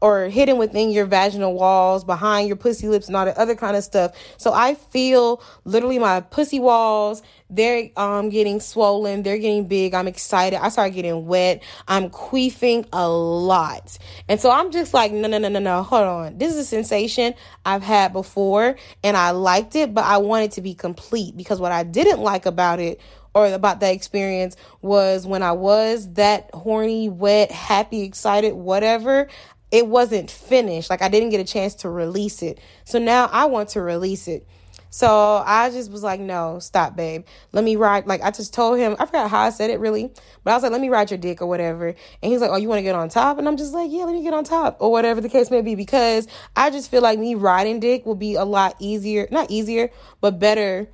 or 0.00 0.28
hidden 0.28 0.58
within 0.58 0.90
your 0.90 1.06
vaginal 1.06 1.54
walls, 1.54 2.04
behind 2.04 2.48
your 2.48 2.56
pussy 2.56 2.88
lips 2.88 3.08
and 3.08 3.16
all 3.16 3.24
that 3.24 3.36
other 3.36 3.54
kind 3.54 3.76
of 3.76 3.84
stuff. 3.84 4.12
So 4.36 4.52
I 4.52 4.74
feel 4.74 5.42
literally 5.64 5.98
my 5.98 6.20
pussy 6.20 6.60
walls, 6.60 7.22
they're 7.50 7.90
um 7.96 8.28
getting 8.28 8.60
swollen, 8.60 9.22
they're 9.22 9.38
getting 9.38 9.66
big. 9.66 9.94
I'm 9.94 10.08
excited. 10.08 10.62
I 10.62 10.68
start 10.68 10.92
getting 10.92 11.26
wet. 11.26 11.62
I'm 11.88 12.10
queefing 12.10 12.86
a 12.92 13.08
lot. 13.08 13.98
And 14.28 14.40
so 14.40 14.50
I'm 14.50 14.70
just 14.70 14.94
like, 14.94 15.12
no, 15.12 15.28
no, 15.28 15.38
no, 15.38 15.48
no, 15.48 15.58
no, 15.58 15.82
hold 15.82 16.06
on. 16.06 16.38
This 16.38 16.52
is 16.52 16.58
a 16.58 16.64
sensation 16.64 17.34
I've 17.64 17.82
had 17.82 18.12
before 18.12 18.76
and 19.02 19.16
I 19.16 19.30
liked 19.32 19.74
it, 19.76 19.94
but 19.94 20.04
I 20.04 20.18
wanted 20.18 20.52
to 20.52 20.60
be 20.60 20.74
complete 20.74 21.36
because 21.36 21.60
what 21.60 21.72
I 21.72 21.82
didn't 21.82 22.20
like 22.20 22.46
about 22.46 22.80
it 22.80 23.00
or 23.34 23.46
about 23.46 23.80
that 23.80 23.94
experience 23.94 24.56
was 24.80 25.26
when 25.26 25.42
I 25.42 25.52
was 25.52 26.12
that 26.14 26.50
horny, 26.54 27.08
wet, 27.08 27.52
happy, 27.52 28.02
excited, 28.02 28.54
whatever, 28.54 29.28
it 29.70 29.86
wasn't 29.86 30.30
finished. 30.30 30.90
Like 30.90 31.02
I 31.02 31.08
didn't 31.08 31.30
get 31.30 31.40
a 31.40 31.44
chance 31.44 31.74
to 31.76 31.90
release 31.90 32.42
it. 32.42 32.58
So 32.84 32.98
now 32.98 33.28
I 33.32 33.46
want 33.46 33.70
to 33.70 33.82
release 33.82 34.28
it. 34.28 34.46
So 34.90 35.42
I 35.44 35.68
just 35.70 35.90
was 35.90 36.02
like, 36.02 36.18
no, 36.18 36.60
stop, 36.60 36.96
babe. 36.96 37.26
Let 37.52 37.62
me 37.62 37.76
ride. 37.76 38.06
Like 38.06 38.22
I 38.22 38.30
just 38.30 38.54
told 38.54 38.78
him, 38.78 38.96
I 38.98 39.04
forgot 39.04 39.30
how 39.30 39.40
I 39.40 39.50
said 39.50 39.68
it 39.68 39.80
really, 39.80 40.10
but 40.44 40.50
I 40.50 40.54
was 40.54 40.62
like, 40.62 40.72
let 40.72 40.80
me 40.80 40.88
ride 40.88 41.10
your 41.10 41.18
dick 41.18 41.42
or 41.42 41.46
whatever. 41.46 41.88
And 41.88 42.32
he's 42.32 42.40
like, 42.40 42.50
oh, 42.50 42.56
you 42.56 42.68
want 42.68 42.78
to 42.78 42.82
get 42.82 42.94
on 42.94 43.10
top? 43.10 43.38
And 43.38 43.46
I'm 43.46 43.58
just 43.58 43.74
like, 43.74 43.90
yeah, 43.92 44.04
let 44.04 44.14
me 44.14 44.22
get 44.22 44.32
on 44.32 44.44
top 44.44 44.78
or 44.80 44.90
whatever 44.90 45.20
the 45.20 45.28
case 45.28 45.50
may 45.50 45.60
be, 45.60 45.74
because 45.74 46.26
I 46.56 46.70
just 46.70 46.90
feel 46.90 47.02
like 47.02 47.18
me 47.18 47.34
riding 47.34 47.80
dick 47.80 48.06
will 48.06 48.14
be 48.14 48.36
a 48.36 48.44
lot 48.44 48.76
easier, 48.78 49.28
not 49.30 49.50
easier, 49.50 49.90
but 50.22 50.38
better 50.38 50.88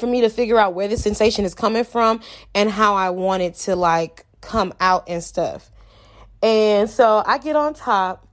for 0.00 0.06
me 0.06 0.22
to 0.22 0.30
figure 0.30 0.58
out 0.58 0.72
where 0.72 0.88
the 0.88 0.96
sensation 0.96 1.44
is 1.44 1.54
coming 1.54 1.84
from 1.84 2.20
and 2.54 2.70
how 2.70 2.94
I 2.94 3.10
want 3.10 3.42
it 3.42 3.54
to 3.56 3.76
like 3.76 4.24
come 4.40 4.72
out 4.80 5.04
and 5.08 5.22
stuff. 5.22 5.70
And 6.44 6.90
so 6.90 7.22
I 7.24 7.38
get 7.38 7.56
on 7.56 7.72
top 7.72 8.28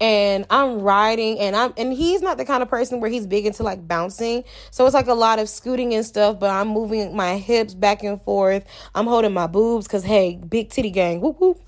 and 0.00 0.46
I'm 0.48 0.80
riding 0.80 1.38
and 1.38 1.54
I'm 1.54 1.74
and 1.76 1.92
he's 1.92 2.22
not 2.22 2.38
the 2.38 2.46
kind 2.46 2.62
of 2.62 2.70
person 2.70 2.98
where 2.98 3.10
he's 3.10 3.26
big 3.26 3.44
into 3.44 3.62
like 3.62 3.86
bouncing. 3.86 4.42
So 4.70 4.86
it's 4.86 4.94
like 4.94 5.06
a 5.06 5.14
lot 5.14 5.38
of 5.38 5.50
scooting 5.50 5.92
and 5.92 6.04
stuff, 6.04 6.40
but 6.40 6.48
I'm 6.48 6.68
moving 6.68 7.14
my 7.14 7.36
hips 7.36 7.74
back 7.74 8.02
and 8.02 8.22
forth. 8.22 8.64
I'm 8.94 9.06
holding 9.06 9.34
my 9.34 9.46
boobs 9.46 9.86
cuz 9.86 10.02
hey, 10.02 10.36
big 10.48 10.70
titty 10.70 10.90
gang. 10.90 11.20
Whoop 11.20 11.38
whoop. 11.38 11.60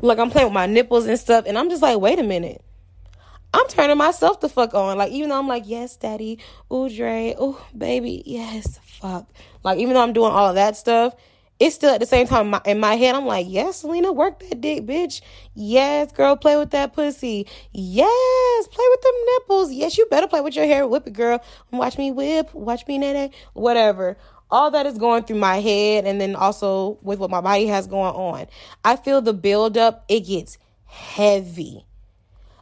Like 0.00 0.18
I'm 0.18 0.28
playing 0.28 0.48
with 0.48 0.54
my 0.54 0.66
nipples 0.66 1.06
and 1.06 1.16
stuff 1.16 1.44
and 1.46 1.56
I'm 1.56 1.70
just 1.70 1.82
like, 1.82 2.00
"Wait 2.00 2.18
a 2.18 2.24
minute." 2.24 2.60
I'm 3.54 3.68
turning 3.68 3.98
myself 3.98 4.40
the 4.40 4.48
fuck 4.48 4.74
on. 4.74 4.98
Like 4.98 5.12
even 5.12 5.28
though 5.28 5.38
I'm 5.38 5.46
like, 5.46 5.64
"Yes, 5.66 5.94
daddy. 5.94 6.40
Ooh, 6.72 6.88
Dre. 6.88 7.36
Ooh, 7.40 7.58
baby. 7.78 8.24
Yes, 8.26 8.80
fuck." 8.82 9.28
Like 9.62 9.78
even 9.78 9.94
though 9.94 10.02
I'm 10.02 10.14
doing 10.14 10.32
all 10.32 10.48
of 10.48 10.56
that 10.56 10.76
stuff, 10.76 11.14
it's 11.62 11.76
still 11.76 11.94
at 11.94 12.00
the 12.00 12.06
same 12.06 12.26
time 12.26 12.52
in 12.66 12.80
my, 12.80 12.96
head, 12.96 13.14
I'm 13.14 13.24
like, 13.24 13.46
yes, 13.48 13.82
Selena, 13.82 14.12
work 14.12 14.40
that 14.40 14.60
dick, 14.60 14.84
bitch. 14.84 15.20
Yes, 15.54 16.10
girl, 16.10 16.34
play 16.34 16.56
with 16.56 16.72
that 16.72 16.92
pussy. 16.92 17.46
Yes, 17.70 18.66
play 18.66 18.84
with 18.90 19.00
them 19.00 19.12
nipples. 19.26 19.72
Yes, 19.72 19.96
you 19.96 20.06
better 20.06 20.26
play 20.26 20.40
with 20.40 20.56
your 20.56 20.64
hair. 20.64 20.88
Whip 20.88 21.06
it, 21.06 21.12
girl. 21.12 21.40
Watch 21.70 21.98
me 21.98 22.10
whip. 22.10 22.52
Watch 22.52 22.84
me 22.88 22.98
nae 22.98 23.12
nae. 23.12 23.30
Whatever. 23.52 24.16
All 24.50 24.72
that 24.72 24.86
is 24.86 24.98
going 24.98 25.22
through 25.22 25.38
my 25.38 25.60
head, 25.60 26.04
and 26.04 26.20
then 26.20 26.34
also 26.34 26.98
with 27.00 27.20
what 27.20 27.30
my 27.30 27.40
body 27.40 27.66
has 27.66 27.86
going 27.86 28.12
on. 28.12 28.48
I 28.84 28.96
feel 28.96 29.22
the 29.22 29.32
buildup, 29.32 30.04
it 30.08 30.26
gets 30.26 30.58
heavy. 30.86 31.86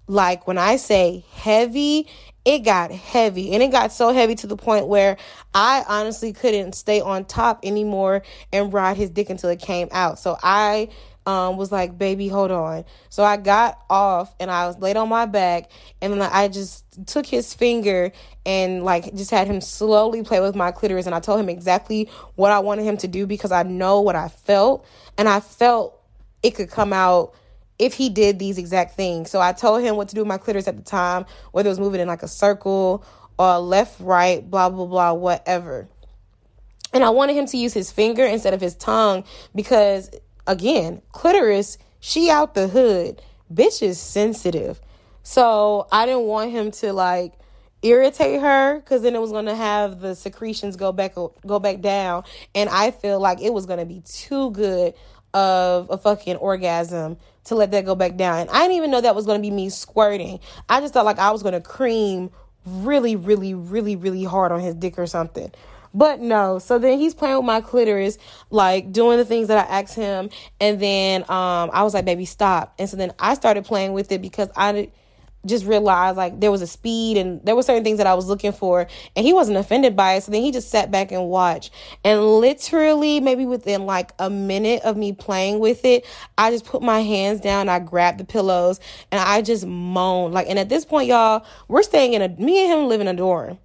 Like 0.07 0.47
when 0.47 0.59
I 0.59 0.77
say 0.77 1.25
heavy, 1.33 2.07
it 2.45 2.61
got 2.61 2.91
heavy 2.91 3.53
and 3.53 3.63
it 3.63 3.71
got 3.71 3.93
so 3.93 4.13
heavy 4.13 4.35
to 4.37 4.47
the 4.47 4.57
point 4.57 4.87
where 4.87 5.17
I 5.55 5.85
honestly 5.87 6.33
couldn't 6.33 6.75
stay 6.75 7.01
on 7.01 7.25
top 7.25 7.61
anymore 7.65 8.23
and 8.53 8.73
ride 8.73 8.97
his 8.97 9.11
dick 9.11 9.31
until 9.31 9.51
it 9.51 9.61
came 9.61 9.89
out. 9.93 10.19
So 10.19 10.39
I 10.43 10.89
um, 11.27 11.59
was 11.59 11.71
like, 11.71 11.99
baby, 11.99 12.29
hold 12.29 12.51
on. 12.51 12.85
So 13.11 13.23
I 13.23 13.37
got 13.37 13.79
off 13.91 14.35
and 14.41 14.51
I 14.51 14.67
was 14.67 14.79
laid 14.79 14.97
on 14.97 15.09
my 15.09 15.27
back 15.27 15.71
and 16.01 16.15
then 16.15 16.23
I 16.23 16.49
just 16.49 16.85
took 17.07 17.27
his 17.27 17.53
finger 17.53 18.11
and 18.47 18.85
like 18.85 19.15
just 19.15 19.31
had 19.31 19.47
him 19.47 19.61
slowly 19.61 20.23
play 20.23 20.41
with 20.41 20.57
my 20.57 20.73
clitoris 20.73 21.07
and 21.07 21.15
I 21.15 21.21
told 21.21 21.41
him 21.41 21.49
exactly 21.49 22.09
what 22.37 22.53
I 22.53 22.61
wanted 22.61 22.85
him 22.85 22.97
to 22.99 23.09
do 23.09 23.27
because 23.27 23.53
I 23.53 23.65
know 23.65 24.01
what 24.01 24.17
I 24.17 24.29
felt 24.29 24.87
and 25.19 25.29
I 25.29 25.41
felt 25.41 26.01
it 26.43 26.53
could 26.53 26.71
come 26.71 26.93
out 26.93 27.35
if 27.81 27.95
he 27.95 28.11
did 28.11 28.39
these 28.39 28.59
exact 28.59 28.95
things. 28.95 29.31
So 29.31 29.41
I 29.41 29.53
told 29.53 29.83
him 29.83 29.97
what 29.97 30.09
to 30.11 30.15
do 30.15 30.21
with 30.21 30.29
my 30.29 30.37
clitoris 30.37 30.69
at 30.69 30.77
the 30.77 30.83
time, 30.83 31.25
whether 31.53 31.69
it 31.69 31.71
was 31.73 31.81
moving 31.81 32.01
in 32.01 32.09
like 32.09 32.23
a 32.23 32.29
circle 32.29 33.05
or 33.39 33.59
left, 33.59 33.99
right, 34.01 34.49
blah, 34.49 34.69
blah, 34.69 34.85
blah, 34.85 35.13
whatever. 35.15 35.89
And 36.93 37.03
I 37.03 37.09
wanted 37.09 37.37
him 37.37 37.47
to 37.47 37.57
use 37.57 37.73
his 37.73 37.91
finger 37.91 38.25
instead 38.25 38.53
of 38.53 38.61
his 38.61 38.75
tongue 38.75 39.25
because, 39.55 40.11
again, 40.47 41.01
clitoris, 41.13 41.79
she 42.01 42.29
out 42.29 42.55
the 42.55 42.69
hood. 42.69 43.23
Bitch 43.53 43.83
is 43.83 43.99
sensitive. 43.99 44.79
So 45.23 45.89
I 45.91 46.05
didn't 46.05 46.25
want 46.25 46.51
him 46.51 46.71
to 46.73 46.93
like 46.93 47.33
irritate 47.83 48.43
her 48.43 48.79
because 48.81 49.01
then 49.01 49.15
it 49.15 49.21
was 49.21 49.33
going 49.33 49.47
to 49.47 49.55
have 49.55 50.01
the 50.01 50.15
secretions 50.15 50.77
go 50.77 50.93
back 50.93 51.15
go 51.47 51.59
back 51.59 51.81
down 51.81 52.23
and 52.55 52.69
i 52.69 52.91
feel 52.91 53.19
like 53.19 53.41
it 53.41 53.55
was 53.55 53.65
going 53.65 53.79
to 53.79 53.87
be 53.87 54.03
too 54.03 54.51
good 54.51 54.93
of 55.33 55.89
a 55.91 55.97
fucking 55.97 56.37
orgasm 56.37 57.17
to 57.51 57.55
let 57.55 57.71
that 57.73 57.85
go 57.85 57.95
back 57.95 58.17
down. 58.17 58.39
And 58.39 58.51
I 58.51 58.63
didn't 58.63 58.77
even 58.77 58.91
know 58.91 59.01
that 59.01 59.15
was 59.15 59.27
going 59.27 59.39
to 59.39 59.43
be 59.43 59.51
me 59.51 59.69
squirting. 59.69 60.41
I 60.69 60.81
just 60.81 60.95
thought 60.95 61.05
like 61.05 61.19
I 61.19 61.31
was 61.31 61.43
going 61.43 61.55
to 61.55 61.61
cream 61.61 62.31
really, 62.65 63.17
really, 63.17 63.55
really, 63.55 63.97
really 63.97 64.25
hard 64.25 64.53
on 64.53 64.61
his 64.61 64.75
dick 64.75 64.99
or 64.99 65.07
something. 65.07 65.53
But 65.93 66.21
no, 66.21 66.61
so 66.61 66.79
then 66.79 66.99
he's 66.99 67.15
playing 67.15 67.37
with 67.37 67.45
my 67.45 67.61
clitoris, 67.61 68.17
like 68.51 68.93
doing 68.93 69.19
the 69.19 69.25
things 69.25 69.49
that 69.49 69.69
I 69.69 69.81
asked 69.81 69.97
him, 69.97 70.31
and 70.61 70.81
then 70.81 71.23
um 71.23 71.71
I 71.73 71.83
was 71.83 71.95
like, 71.95 72.05
"Baby, 72.05 72.27
stop!" 72.27 72.75
And 72.79 72.89
so 72.89 72.97
then 72.97 73.13
I 73.19 73.35
started 73.35 73.65
playing 73.65 73.93
with 73.93 74.13
it 74.13 74.23
because 74.23 74.49
I 74.55 74.91
just 75.47 75.65
realized 75.65 76.17
like 76.17 76.39
there 76.41 76.51
was 76.51 76.63
a 76.63 76.67
speed 76.67 77.17
and 77.17 77.41
there 77.45 77.57
were 77.57 77.63
certain 77.63 77.83
things 77.83 77.99
that 77.99 78.07
I 78.07 78.15
was 78.15 78.27
looking 78.27 78.53
for 78.53 78.87
and 79.17 79.27
he 79.27 79.33
wasn't 79.33 79.57
offended 79.57 79.97
by 79.97 80.15
it. 80.15 80.23
So 80.23 80.33
then 80.33 80.43
he 80.43 80.53
just 80.53 80.71
sat 80.71 80.91
back 80.91 81.13
and 81.13 81.29
watched. 81.29 81.73
And 82.05 82.23
literally 82.41 83.21
maybe 83.21 83.47
within 83.47 83.87
like 83.87 84.13
a 84.19 84.29
minute 84.29 84.83
of 84.83 84.97
me 84.97 85.13
playing 85.13 85.59
with 85.59 85.85
it, 85.85 86.05
I 86.37 86.51
just 86.51 86.65
put 86.65 86.83
my 86.83 87.01
hands 87.01 87.41
down, 87.41 87.69
I 87.69 87.79
grabbed 87.79 88.19
the 88.19 88.25
pillows 88.25 88.81
and 89.11 89.21
I 89.21 89.43
just 89.43 89.67
moaned. 89.67 90.35
Like 90.35 90.49
and 90.49 90.59
at 90.59 90.69
this 90.69 90.85
point, 90.85 91.09
y'all, 91.09 91.45
we're 91.69 91.83
staying 91.83 92.13
in 92.13 92.23
a 92.23 92.29
me 92.29 92.65
and 92.65 92.81
him 92.81 92.89
live 92.89 93.01
in 93.01 93.09
a 93.09 93.15
dorm. 93.15 93.59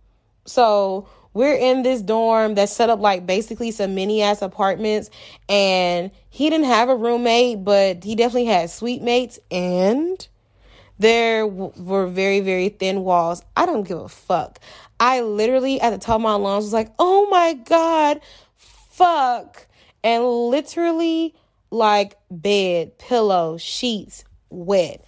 So 0.45 1.09
we're 1.33 1.55
in 1.55 1.83
this 1.83 2.01
dorm 2.01 2.55
that's 2.55 2.71
set 2.71 2.89
up 2.89 3.01
like 3.01 3.25
basically 3.25 3.71
some 3.71 3.93
mini 3.93 4.21
ass 4.21 4.41
apartments 4.41 5.09
and 5.49 6.11
he 6.29 6.49
didn't 6.49 6.67
have 6.67 6.87
a 6.87 6.95
roommate, 6.95 7.65
but 7.65 8.05
he 8.05 8.15
definitely 8.15 8.45
had 8.45 8.69
suite 8.69 9.01
mates 9.01 9.37
and 9.51 10.25
there 10.97 11.45
were 11.45 12.07
very, 12.07 12.39
very 12.39 12.69
thin 12.69 13.03
walls. 13.03 13.43
I 13.55 13.65
don't 13.65 13.87
give 13.87 13.99
a 13.99 14.09
fuck. 14.09 14.59
I 14.99 15.21
literally, 15.21 15.81
at 15.81 15.89
the 15.89 15.97
top 15.97 16.15
of 16.15 16.21
my 16.21 16.35
lungs, 16.35 16.65
was 16.65 16.73
like, 16.73 16.91
oh 16.99 17.27
my 17.29 17.53
God, 17.53 18.21
fuck. 18.57 19.67
And 20.03 20.23
literally, 20.23 21.35
like 21.71 22.17
bed, 22.31 22.97
pillow, 22.97 23.57
sheets, 23.57 24.23
wet, 24.49 25.03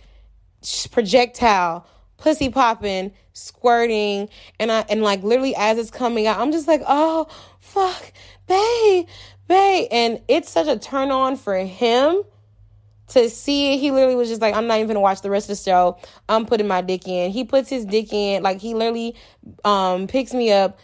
projectile, 0.91 1.87
pussy 2.17 2.49
popping, 2.49 3.13
squirting, 3.33 4.29
and 4.59 4.71
I 4.71 4.85
and 4.89 5.03
like 5.03 5.23
literally 5.23 5.55
as 5.55 5.77
it's 5.77 5.91
coming 5.91 6.27
out, 6.27 6.39
I'm 6.39 6.51
just 6.51 6.67
like, 6.67 6.81
oh 6.87 7.27
fuck, 7.59 8.11
babe, 8.47 9.07
babe. 9.47 9.87
And 9.91 10.21
it's 10.27 10.49
such 10.49 10.67
a 10.67 10.77
turn 10.77 11.11
on 11.11 11.37
for 11.37 11.55
him 11.55 12.23
to 13.09 13.29
see 13.29 13.73
it, 13.73 13.77
he 13.77 13.91
literally 13.91 14.15
was 14.15 14.29
just 14.29 14.41
like, 14.41 14.53
I'm 14.53 14.67
not 14.67 14.77
even 14.77 14.87
gonna 14.87 14.99
watch 14.99 15.21
the 15.21 15.29
rest 15.29 15.49
of 15.49 15.57
the 15.57 15.63
show. 15.63 15.97
I'm 16.27 16.45
putting 16.45 16.67
my 16.67 16.81
dick 16.81 17.07
in. 17.07 17.31
He 17.31 17.43
puts 17.43 17.69
his 17.69 17.85
dick 17.85 18.11
in, 18.11 18.43
like 18.43 18.59
he 18.59 18.73
literally 18.73 19.15
um 19.63 20.07
picks 20.07 20.33
me 20.33 20.51
up, 20.51 20.79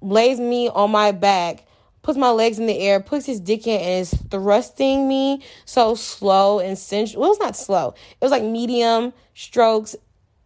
lays 0.00 0.40
me 0.40 0.68
on 0.68 0.90
my 0.90 1.12
back, 1.12 1.66
puts 2.02 2.18
my 2.18 2.30
legs 2.30 2.58
in 2.58 2.66
the 2.66 2.78
air, 2.78 3.00
puts 3.00 3.26
his 3.26 3.40
dick 3.40 3.66
in, 3.66 3.80
and 3.80 4.00
is 4.00 4.14
thrusting 4.30 5.08
me 5.08 5.42
so 5.64 5.94
slow 5.94 6.58
and 6.58 6.76
sensual. 6.76 7.22
Well, 7.22 7.30
it 7.30 7.38
was 7.38 7.40
not 7.40 7.56
slow. 7.56 7.94
It 8.10 8.24
was 8.24 8.32
like 8.32 8.42
medium 8.42 9.12
strokes 9.34 9.94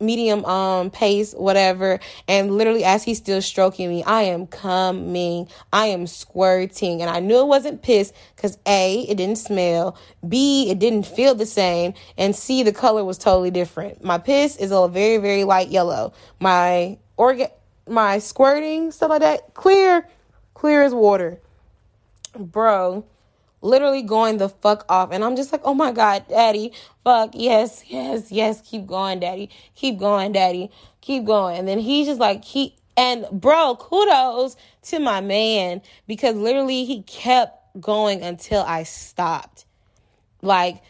medium 0.00 0.44
um 0.44 0.90
pace 0.90 1.32
whatever. 1.32 2.00
And 2.28 2.56
literally 2.56 2.84
as 2.84 3.04
he's 3.04 3.18
still 3.18 3.40
stroking 3.42 3.88
me 3.88 4.02
i 4.04 4.22
am 4.22 4.46
coming. 4.46 5.48
I 5.72 5.86
am 5.86 6.06
squirting. 6.06 7.02
And 7.02 7.10
i 7.10 7.20
knew 7.20 7.40
it 7.40 7.46
wasn't 7.46 7.82
piss 7.82 8.12
because 8.34 8.58
a 8.66 9.00
it 9.08 9.16
didn't 9.16 9.38
smell. 9.38 9.96
B 10.26 10.70
it 10.70 10.78
didn't 10.78 11.06
feel 11.06 11.34
the 11.34 11.46
same. 11.46 11.94
And 12.16 12.34
c 12.34 12.62
the 12.62 12.72
color 12.72 13.04
was 13.04 13.18
totally 13.18 13.50
different. 13.50 14.04
My 14.04 14.18
piss 14.18 14.56
is 14.56 14.70
a 14.70 14.88
very 14.88 15.18
very 15.18 15.44
light 15.44 15.68
yellow. 15.68 16.12
My 16.40 16.98
organ 17.16 17.48
my 17.88 18.18
squirting 18.18 18.90
stuff 18.90 19.10
like 19.10 19.20
that 19.20 19.54
clear 19.54 20.08
clear 20.54 20.82
as 20.82 20.94
water. 20.94 21.40
Bro 22.34 23.04
literally 23.62 24.02
going 24.02 24.38
the 24.38 24.48
fuck 24.48 24.84
off. 24.88 25.10
And 25.12 25.24
I'm 25.24 25.36
just 25.36 25.52
like, 25.52 25.62
oh 25.64 25.74
my 25.74 25.92
God, 25.92 26.24
daddy, 26.28 26.72
fuck, 27.04 27.30
yes, 27.34 27.84
yes, 27.86 28.30
yes, 28.30 28.60
keep 28.64 28.86
going, 28.86 29.20
daddy, 29.20 29.50
keep 29.74 29.98
going, 29.98 30.32
daddy, 30.32 30.70
keep 31.00 31.24
going. 31.24 31.58
And 31.58 31.68
then 31.68 31.78
he's 31.78 32.06
just 32.06 32.20
like, 32.20 32.44
he, 32.44 32.76
and 32.96 33.26
bro, 33.30 33.76
kudos 33.76 34.56
to 34.82 34.98
my 34.98 35.20
man 35.20 35.82
because 36.06 36.36
literally 36.36 36.84
he 36.84 37.02
kept 37.02 37.80
going 37.80 38.22
until 38.22 38.62
I 38.62 38.84
stopped. 38.84 39.64
Like, 40.42 40.82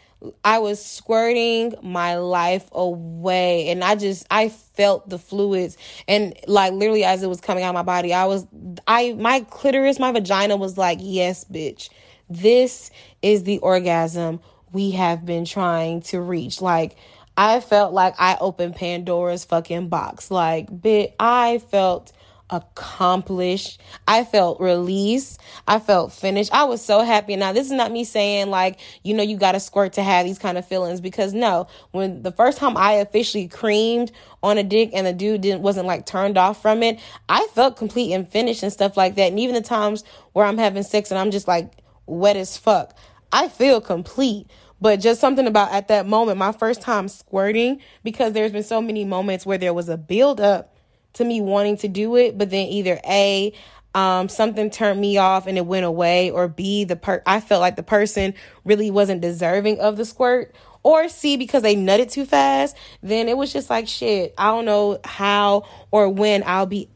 I 0.43 0.59
was 0.59 0.83
squirting 0.83 1.75
my 1.83 2.17
life 2.17 2.67
away 2.71 3.69
and 3.69 3.83
I 3.83 3.95
just 3.95 4.25
I 4.31 4.49
felt 4.49 5.07
the 5.09 5.19
fluids 5.19 5.77
and 6.07 6.33
like 6.47 6.73
literally 6.73 7.03
as 7.03 7.21
it 7.21 7.27
was 7.27 7.39
coming 7.39 7.63
out 7.63 7.69
of 7.69 7.75
my 7.75 7.83
body 7.83 8.13
I 8.13 8.25
was 8.25 8.47
I 8.87 9.13
my 9.13 9.41
clitoris 9.41 9.99
my 9.99 10.11
vagina 10.11 10.57
was 10.57 10.75
like 10.75 10.97
yes 11.01 11.45
bitch 11.45 11.89
this 12.29 12.91
is 13.21 13.43
the 13.43 13.59
orgasm 13.59 14.39
we 14.71 14.91
have 14.91 15.25
been 15.25 15.45
trying 15.45 16.01
to 16.01 16.19
reach. 16.19 16.61
Like, 16.61 16.97
I 17.37 17.59
felt 17.59 17.93
like 17.93 18.15
I 18.17 18.37
opened 18.41 18.75
Pandora's 18.75 19.45
fucking 19.45 19.89
box. 19.89 20.31
Like, 20.31 20.81
bit, 20.81 21.15
I 21.19 21.59
felt 21.69 22.11
accomplished. 22.49 23.81
I 24.07 24.23
felt 24.23 24.59
released. 24.59 25.39
I 25.67 25.79
felt 25.79 26.13
finished. 26.13 26.53
I 26.53 26.63
was 26.63 26.83
so 26.83 27.03
happy. 27.03 27.35
Now, 27.35 27.51
this 27.53 27.67
is 27.67 27.73
not 27.73 27.91
me 27.91 28.03
saying 28.03 28.49
like, 28.49 28.79
you 29.03 29.13
know, 29.13 29.23
you 29.23 29.37
got 29.37 29.51
to 29.51 29.59
squirt 29.59 29.93
to 29.93 30.03
have 30.03 30.25
these 30.25 30.39
kind 30.39 30.57
of 30.57 30.65
feelings 30.65 31.01
because 31.01 31.33
no, 31.33 31.67
when 31.91 32.23
the 32.23 32.31
first 32.31 32.57
time 32.57 32.77
I 32.77 32.93
officially 32.93 33.47
creamed 33.47 34.11
on 34.41 34.57
a 34.57 34.63
dick 34.63 34.91
and 34.93 35.05
the 35.05 35.13
dude 35.13 35.41
didn't 35.41 35.61
wasn't 35.61 35.87
like 35.87 36.05
turned 36.05 36.37
off 36.37 36.61
from 36.61 36.83
it, 36.83 36.99
I 37.27 37.47
felt 37.53 37.77
complete 37.77 38.13
and 38.13 38.27
finished 38.27 38.63
and 38.63 38.71
stuff 38.71 38.95
like 38.95 39.15
that. 39.15 39.29
And 39.29 39.39
even 39.39 39.55
the 39.55 39.61
times 39.61 40.03
where 40.33 40.45
I'm 40.45 40.57
having 40.57 40.83
sex 40.83 41.11
and 41.11 41.19
I'm 41.19 41.31
just 41.31 41.47
like 41.47 41.71
wet 42.07 42.35
as 42.35 42.57
fuck. 42.57 42.97
I 43.31 43.49
feel 43.49 43.81
complete. 43.81 44.47
But 44.79 44.99
just 44.99 45.19
something 45.19 45.47
about 45.47 45.71
at 45.71 45.87
that 45.87 46.05
moment, 46.05 46.37
my 46.37 46.51
first 46.51 46.81
time 46.81 47.07
squirting, 47.07 47.81
because 48.03 48.33
there's 48.33 48.51
been 48.51 48.63
so 48.63 48.81
many 48.81 49.05
moments 49.05 49.45
where 49.45 49.57
there 49.57 49.73
was 49.73 49.89
a 49.89 49.97
build 49.97 50.39
up 50.39 50.75
to 51.13 51.25
me 51.25 51.41
wanting 51.41 51.77
to 51.77 51.87
do 51.87 52.15
it, 52.15 52.37
but 52.37 52.51
then 52.51 52.67
either 52.67 52.99
A, 53.07 53.53
um, 53.95 54.29
something 54.29 54.69
turned 54.69 55.01
me 55.01 55.17
off 55.17 55.47
and 55.47 55.57
it 55.57 55.65
went 55.65 55.85
away, 55.85 56.29
or 56.29 56.47
B, 56.47 56.83
the 56.83 56.95
per 56.95 57.23
I 57.25 57.39
felt 57.39 57.61
like 57.61 57.75
the 57.75 57.81
person 57.81 58.35
really 58.63 58.91
wasn't 58.91 59.21
deserving 59.21 59.79
of 59.79 59.97
the 59.97 60.05
squirt, 60.05 60.53
or 60.83 61.09
C, 61.09 61.37
because 61.37 61.63
they 61.63 61.75
nutted 61.75 62.11
too 62.11 62.25
fast, 62.25 62.77
then 63.01 63.27
it 63.27 63.35
was 63.35 63.51
just 63.51 63.71
like 63.71 63.87
shit. 63.87 64.35
I 64.37 64.51
don't 64.51 64.65
know 64.65 64.99
how 65.03 65.67
or 65.89 66.07
when 66.07 66.43
I'll 66.45 66.67
be, 66.67 66.87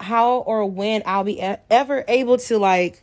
how 0.00 0.38
or 0.38 0.64
when 0.64 1.02
I'll 1.04 1.24
be 1.24 1.38
ever 1.42 2.04
able 2.08 2.38
to 2.38 2.58
like 2.58 3.01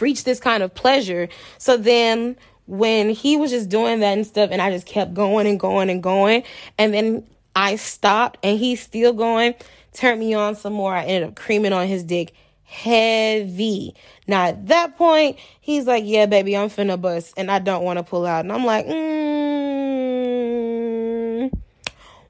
reach 0.00 0.24
this 0.24 0.40
kind 0.40 0.62
of 0.62 0.74
pleasure. 0.74 1.28
So 1.58 1.76
then 1.76 2.36
when 2.66 3.10
he 3.10 3.36
was 3.36 3.50
just 3.50 3.68
doing 3.68 4.00
that 4.00 4.16
and 4.16 4.26
stuff, 4.26 4.50
and 4.50 4.60
I 4.60 4.70
just 4.70 4.86
kept 4.86 5.14
going 5.14 5.46
and 5.46 5.58
going 5.58 5.90
and 5.90 6.02
going, 6.02 6.42
and 6.78 6.92
then 6.92 7.26
I 7.54 7.76
stopped 7.76 8.38
and 8.42 8.58
he's 8.58 8.80
still 8.80 9.12
going 9.12 9.54
turned 9.96 10.20
me 10.20 10.34
on 10.34 10.54
some 10.54 10.74
more. 10.74 10.94
I 10.94 11.04
ended 11.04 11.30
up 11.30 11.34
creaming 11.36 11.72
on 11.72 11.86
his 11.86 12.04
dick 12.04 12.34
heavy. 12.64 13.94
Now 14.26 14.46
at 14.46 14.66
that 14.66 14.96
point, 14.96 15.38
he's 15.60 15.86
like, 15.86 16.04
"Yeah, 16.06 16.26
baby, 16.26 16.56
I'm 16.56 16.68
finna 16.68 17.00
bust, 17.00 17.34
and 17.36 17.50
I 17.50 17.58
don't 17.58 17.84
want 17.84 17.98
to 17.98 18.02
pull 18.02 18.26
out." 18.26 18.44
And 18.44 18.52
I'm 18.52 18.64
like, 18.64 18.86
mm, 18.86 19.25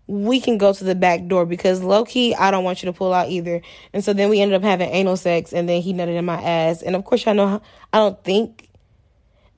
"We 0.07 0.41
can 0.41 0.59
go 0.59 0.73
to 0.73 0.85
the 0.85 0.95
back 0.95 1.27
door 1.27 1.47
because 1.47 1.83
low 1.83 2.05
key, 2.05 2.35
I 2.35 2.51
don't 2.51 2.65
want 2.65 2.83
you 2.83 2.87
to 2.87 2.93
pull 2.93 3.13
out 3.13 3.29
either." 3.29 3.61
And 3.93 4.05
so 4.05 4.13
then 4.13 4.31
we 4.31 4.41
ended 4.41 4.57
up 4.57 4.63
having 4.63 4.89
anal 4.91 5.17
sex, 5.17 5.53
and 5.53 5.69
then 5.69 5.83
he 5.83 5.93
nutted 5.93 6.17
in 6.17 6.25
my 6.25 6.41
ass. 6.43 6.83
And 6.83 6.97
of 6.97 7.05
course, 7.05 7.27
I 7.27 7.33
know 7.33 7.61
I 7.93 7.99
don't 7.99 8.23
think. 8.25 8.69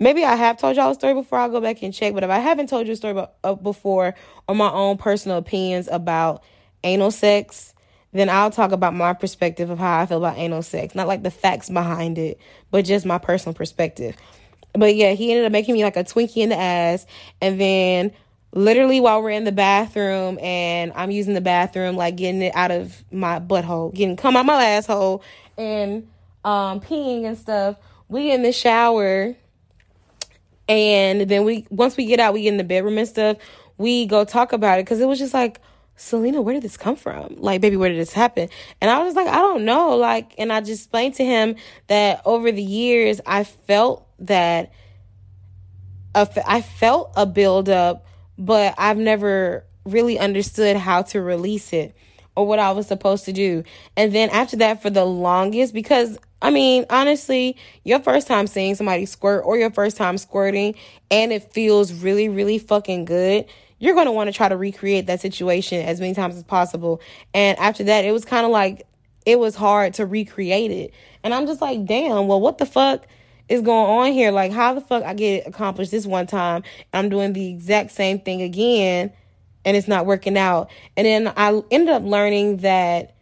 Maybe 0.01 0.25
I 0.25 0.37
have 0.37 0.59
told 0.59 0.77
y'all 0.77 0.93
a 0.93 0.95
story 0.95 1.15
before. 1.15 1.41
I'll 1.41 1.51
go 1.51 1.61
back 1.61 1.83
and 1.83 1.93
check. 1.93 2.15
But 2.15 2.23
if 2.23 2.31
I 2.31 2.39
haven't 2.39 2.69
told 2.69 2.87
you 2.87 2.93
a 2.93 2.97
story 2.97 3.27
uh, 3.43 3.55
before 3.55 4.15
or 4.47 4.55
my 4.55 4.71
own 4.71 4.97
personal 4.97 5.39
opinions 5.39 5.89
about 5.91 6.45
anal 6.85 7.11
sex, 7.11 7.75
then 8.13 8.29
I'll 8.29 8.51
talk 8.51 8.73
about 8.73 8.95
my 8.95 9.13
perspective 9.13 9.71
of 9.71 9.79
how 9.79 10.01
I 10.01 10.07
feel 10.07 10.19
about 10.19 10.39
anal 10.39 10.63
sex. 10.63 10.95
Not 10.95 11.09
like 11.09 11.23
the 11.23 11.31
facts 11.31 11.69
behind 11.69 12.17
it, 12.17 12.39
but 12.71 12.85
just 12.85 13.05
my 13.05 13.19
personal 13.19 13.55
perspective. 13.55 14.17
But 14.73 14.95
yeah, 14.95 15.13
he 15.13 15.31
ended 15.31 15.47
up 15.47 15.53
making 15.53 15.75
me 15.75 15.85
like 15.85 15.97
a 15.97 16.05
Twinkie 16.05 16.39
in 16.39 16.51
the 16.51 16.59
ass. 16.59 17.07
And 17.41 17.61
then 17.61 18.13
literally 18.53 19.01
while 19.01 19.23
we're 19.23 19.31
in 19.31 19.45
the 19.45 19.53
bathroom 19.53 20.39
and 20.41 20.93
I'm 20.95 21.11
using 21.11 21.35
the 21.35 21.41
bathroom, 21.41 21.97
like 21.97 22.17
getting 22.17 22.43
it 22.43 22.55
out 22.55 22.71
of 22.71 23.05
my 23.13 23.41
butthole, 23.41 23.95
getting 23.95 24.17
come 24.17 24.37
out 24.37 24.47
my 24.47 24.65
asshole 24.65 25.23
and 25.57 26.09
um 26.45 26.81
peeing 26.81 27.25
and 27.25 27.37
stuff, 27.37 27.77
we 28.09 28.31
in 28.31 28.43
the 28.43 28.53
shower 28.53 29.35
and 30.69 31.23
then 31.23 31.45
we 31.45 31.67
once 31.71 31.97
we 31.97 32.07
get 32.07 32.21
out, 32.21 32.35
we 32.35 32.43
get 32.43 32.51
in 32.51 32.57
the 32.57 32.65
bedroom 32.65 32.99
and 32.99 33.09
stuff, 33.09 33.37
we 33.77 34.07
go 34.07 34.25
talk 34.25 34.53
about 34.53 34.79
it 34.79 34.85
because 34.85 35.01
it 35.01 35.07
was 35.07 35.19
just 35.19 35.35
like 35.35 35.61
Selena, 35.99 36.41
where 36.41 36.55
did 36.55 36.63
this 36.63 36.77
come 36.77 36.95
from? 36.95 37.35
Like, 37.39 37.61
baby, 37.61 37.77
where 37.77 37.89
did 37.89 37.99
this 37.99 38.13
happen? 38.13 38.49
And 38.81 38.89
I 38.89 39.03
was 39.03 39.17
like, 39.17 39.27
I 39.27 39.39
don't 39.39 39.65
know. 39.65 39.97
Like, 39.97 40.33
and 40.39 40.53
I 40.53 40.61
just 40.61 40.83
explained 40.83 41.15
to 41.15 41.25
him 41.25 41.57
that 41.89 42.23
over 42.25 42.53
the 42.53 42.63
years, 42.63 43.21
I 43.27 43.43
felt 43.43 44.07
that 44.21 44.73
I 46.15 46.61
felt 46.61 47.13
a 47.17 47.27
buildup, 47.27 48.07
but 48.39 48.75
I've 48.79 48.99
never 48.99 49.65
really 49.85 50.19
understood 50.19 50.77
how 50.77 51.03
to 51.03 51.21
release 51.21 51.73
it 51.73 51.95
or 52.37 52.47
what 52.47 52.59
I 52.59 52.73
was 52.73 52.87
supposed 52.87 53.25
to 53.25 53.33
do. 53.33 53.65
And 53.97 54.13
then 54.15 54.31
after 54.31 54.57
that, 54.59 54.81
for 54.81 54.91
the 54.91 55.05
longest, 55.05 55.75
because 55.75 56.19
I 56.41 56.51
mean, 56.51 56.87
honestly, 56.89 57.57
your 57.83 57.99
first 57.99 58.29
time 58.29 58.47
seeing 58.47 58.77
somebody 58.77 59.07
squirt 59.07 59.45
or 59.45 59.59
your 59.59 59.73
first 59.73 59.97
time 59.97 60.19
squirting 60.19 60.77
and 61.11 61.33
it 61.33 61.53
feels 61.53 61.93
really, 61.93 62.29
really 62.29 62.59
fucking 62.59 63.07
good 63.07 63.47
you're 63.79 63.95
going 63.95 64.07
to 64.07 64.13
want 64.13 64.29
to 64.29 64.33
try 64.33 64.49
to 64.49 64.57
recreate 64.57 65.07
that 65.07 65.21
situation 65.21 65.85
as 65.85 66.01
many 66.01 66.15
times 66.15 66.37
as 66.37 66.43
possible. 66.43 67.01
And 67.33 67.59
after 67.59 67.85
that, 67.85 68.05
it 68.05 68.13
was 68.13 68.25
kind 68.25 68.45
of 68.45 68.51
like 68.51 68.87
it 69.25 69.39
was 69.39 69.55
hard 69.55 69.95
to 69.95 70.07
recreate 70.07 70.71
it. 70.71 70.95
And 71.23 71.33
I'm 71.33 71.47
just 71.47 71.61
like, 71.61 71.85
damn, 71.85 72.27
well, 72.27 72.41
what 72.41 72.59
the 72.59 72.67
fuck 72.67 73.07
is 73.49 73.63
going 73.63 73.91
on 73.91 74.13
here? 74.13 74.31
Like, 74.31 74.53
how 74.53 74.75
the 74.75 74.81
fuck 74.81 75.05
I 75.05 75.15
get 75.15 75.47
accomplished 75.47 75.91
this 75.91 76.07
one 76.07 76.27
time 76.27 76.63
I'm 76.93 77.09
doing 77.09 77.33
the 77.33 77.51
exact 77.51 77.93
same 77.93 78.21
thing 78.21 78.43
again 78.43 79.13
and 79.65 79.77
it's 79.77 79.89
not 79.89 80.07
working 80.07 80.39
out. 80.39 80.71
And 80.97 81.07
then 81.07 81.33
I 81.37 81.63
ended 81.71 81.91
up 81.91 82.03
learning 82.03 82.59
that 82.59 83.15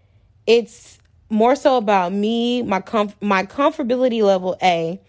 it's 0.46 0.98
more 1.28 1.56
so 1.56 1.76
about 1.76 2.12
me, 2.12 2.62
my 2.62 2.80
comf- 2.80 3.20
my 3.20 3.44
comfortability 3.44 4.22
level 4.22 4.56
A, 4.62 5.00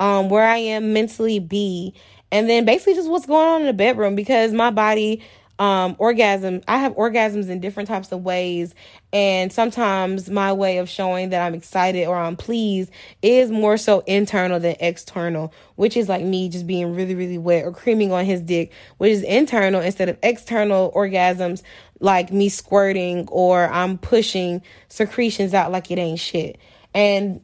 um, 0.00 0.30
where 0.30 0.46
I 0.46 0.56
am 0.56 0.92
mentally 0.92 1.38
B, 1.38 1.94
and 2.30 2.48
then 2.48 2.64
basically 2.64 2.94
just 2.94 3.10
what's 3.10 3.26
going 3.26 3.46
on 3.46 3.60
in 3.60 3.66
the 3.66 3.72
bedroom 3.72 4.14
because 4.14 4.52
my 4.52 4.70
body 4.70 5.22
um 5.62 5.94
orgasm 6.00 6.60
i 6.66 6.76
have 6.76 6.92
orgasms 6.96 7.48
in 7.48 7.60
different 7.60 7.88
types 7.88 8.10
of 8.10 8.24
ways 8.24 8.74
and 9.12 9.52
sometimes 9.52 10.28
my 10.28 10.52
way 10.52 10.78
of 10.78 10.88
showing 10.88 11.30
that 11.30 11.40
i'm 11.40 11.54
excited 11.54 12.04
or 12.04 12.16
i'm 12.16 12.34
pleased 12.34 12.90
is 13.22 13.48
more 13.48 13.76
so 13.76 14.00
internal 14.08 14.58
than 14.58 14.74
external 14.80 15.52
which 15.76 15.96
is 15.96 16.08
like 16.08 16.24
me 16.24 16.48
just 16.48 16.66
being 16.66 16.92
really 16.96 17.14
really 17.14 17.38
wet 17.38 17.64
or 17.64 17.70
creaming 17.70 18.10
on 18.10 18.24
his 18.24 18.40
dick 18.40 18.72
which 18.98 19.12
is 19.12 19.22
internal 19.22 19.80
instead 19.80 20.08
of 20.08 20.18
external 20.24 20.90
orgasms 20.96 21.62
like 22.00 22.32
me 22.32 22.48
squirting 22.48 23.28
or 23.28 23.68
i'm 23.68 23.96
pushing 23.98 24.60
secretions 24.88 25.54
out 25.54 25.70
like 25.70 25.92
it 25.92 25.98
ain't 25.98 26.18
shit 26.18 26.58
and 26.92 27.40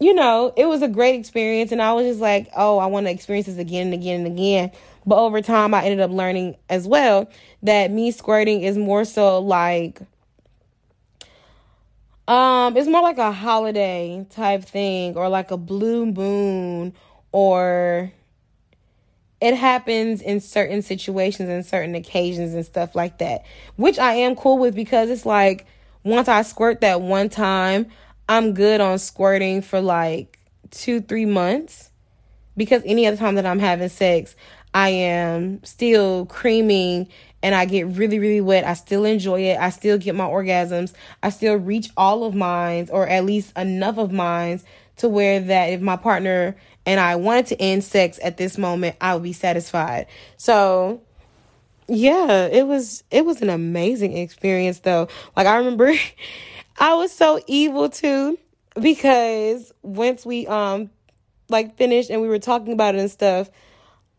you 0.00 0.14
know, 0.14 0.52
it 0.56 0.66
was 0.66 0.82
a 0.82 0.88
great 0.88 1.14
experience. 1.14 1.70
And 1.70 1.80
I 1.80 1.92
was 1.92 2.04
just 2.04 2.18
like, 2.18 2.48
oh, 2.56 2.78
I 2.78 2.86
want 2.86 3.06
to 3.06 3.12
experience 3.12 3.46
this 3.46 3.56
again 3.56 3.86
and 3.86 3.94
again 3.94 4.26
and 4.26 4.36
again. 4.36 4.72
But 5.04 5.18
over 5.18 5.40
time, 5.42 5.74
I 5.74 5.84
ended 5.84 6.00
up 6.00 6.10
learning 6.10 6.56
as 6.68 6.86
well 6.86 7.28
that 7.62 7.90
me 7.90 8.10
squirting 8.10 8.62
is 8.62 8.78
more 8.78 9.04
so 9.04 9.40
like, 9.40 10.00
um, 12.28 12.76
it's 12.76 12.88
more 12.88 13.02
like 13.02 13.18
a 13.18 13.32
holiday 13.32 14.24
type 14.30 14.64
thing 14.64 15.16
or 15.16 15.28
like 15.28 15.50
a 15.50 15.56
blue 15.56 16.06
moon 16.06 16.94
or 17.32 18.12
it 19.40 19.56
happens 19.56 20.22
in 20.22 20.40
certain 20.40 20.82
situations 20.82 21.48
and 21.48 21.66
certain 21.66 21.96
occasions 21.96 22.54
and 22.54 22.64
stuff 22.64 22.94
like 22.94 23.18
that, 23.18 23.44
which 23.74 23.98
I 23.98 24.14
am 24.14 24.36
cool 24.36 24.56
with 24.56 24.74
because 24.74 25.10
it's 25.10 25.26
like 25.26 25.66
once 26.04 26.28
I 26.28 26.42
squirt 26.42 26.80
that 26.82 27.00
one 27.00 27.28
time, 27.28 27.86
I'm 28.28 28.54
good 28.54 28.80
on 28.80 29.00
squirting 29.00 29.60
for 29.60 29.80
like 29.80 30.38
two, 30.70 31.00
three 31.00 31.26
months 31.26 31.90
because 32.56 32.82
any 32.84 33.06
other 33.06 33.16
time 33.16 33.34
that 33.34 33.46
I'm 33.46 33.58
having 33.58 33.88
sex, 33.88 34.36
I 34.74 34.88
am 34.90 35.62
still 35.64 36.26
creaming 36.26 37.08
and 37.42 37.54
I 37.54 37.64
get 37.64 37.86
really, 37.88 38.18
really 38.18 38.40
wet. 38.40 38.64
I 38.64 38.74
still 38.74 39.04
enjoy 39.04 39.40
it. 39.42 39.58
I 39.58 39.70
still 39.70 39.98
get 39.98 40.14
my 40.14 40.24
orgasms. 40.24 40.92
I 41.22 41.30
still 41.30 41.56
reach 41.56 41.90
all 41.96 42.24
of 42.24 42.34
mine, 42.34 42.88
or 42.92 43.06
at 43.08 43.24
least 43.24 43.56
enough 43.58 43.98
of 43.98 44.12
mine, 44.12 44.60
to 44.98 45.08
where 45.08 45.40
that 45.40 45.66
if 45.66 45.80
my 45.80 45.96
partner 45.96 46.56
and 46.86 47.00
I 47.00 47.16
wanted 47.16 47.46
to 47.46 47.60
end 47.60 47.84
sex 47.84 48.18
at 48.22 48.36
this 48.36 48.58
moment, 48.58 48.96
I 49.00 49.14
would 49.14 49.22
be 49.22 49.32
satisfied. 49.32 50.06
So, 50.36 51.02
yeah, 51.88 52.46
it 52.46 52.66
was 52.66 53.02
it 53.10 53.24
was 53.24 53.42
an 53.42 53.50
amazing 53.50 54.16
experience 54.16 54.80
though. 54.80 55.08
Like 55.36 55.46
I 55.46 55.56
remember 55.56 55.92
I 56.78 56.94
was 56.94 57.12
so 57.12 57.40
evil 57.46 57.88
too 57.88 58.38
because 58.80 59.72
once 59.82 60.24
we 60.24 60.46
um 60.46 60.90
like 61.48 61.76
finished 61.76 62.08
and 62.08 62.22
we 62.22 62.28
were 62.28 62.38
talking 62.38 62.72
about 62.72 62.94
it 62.94 63.00
and 63.00 63.10
stuff, 63.10 63.50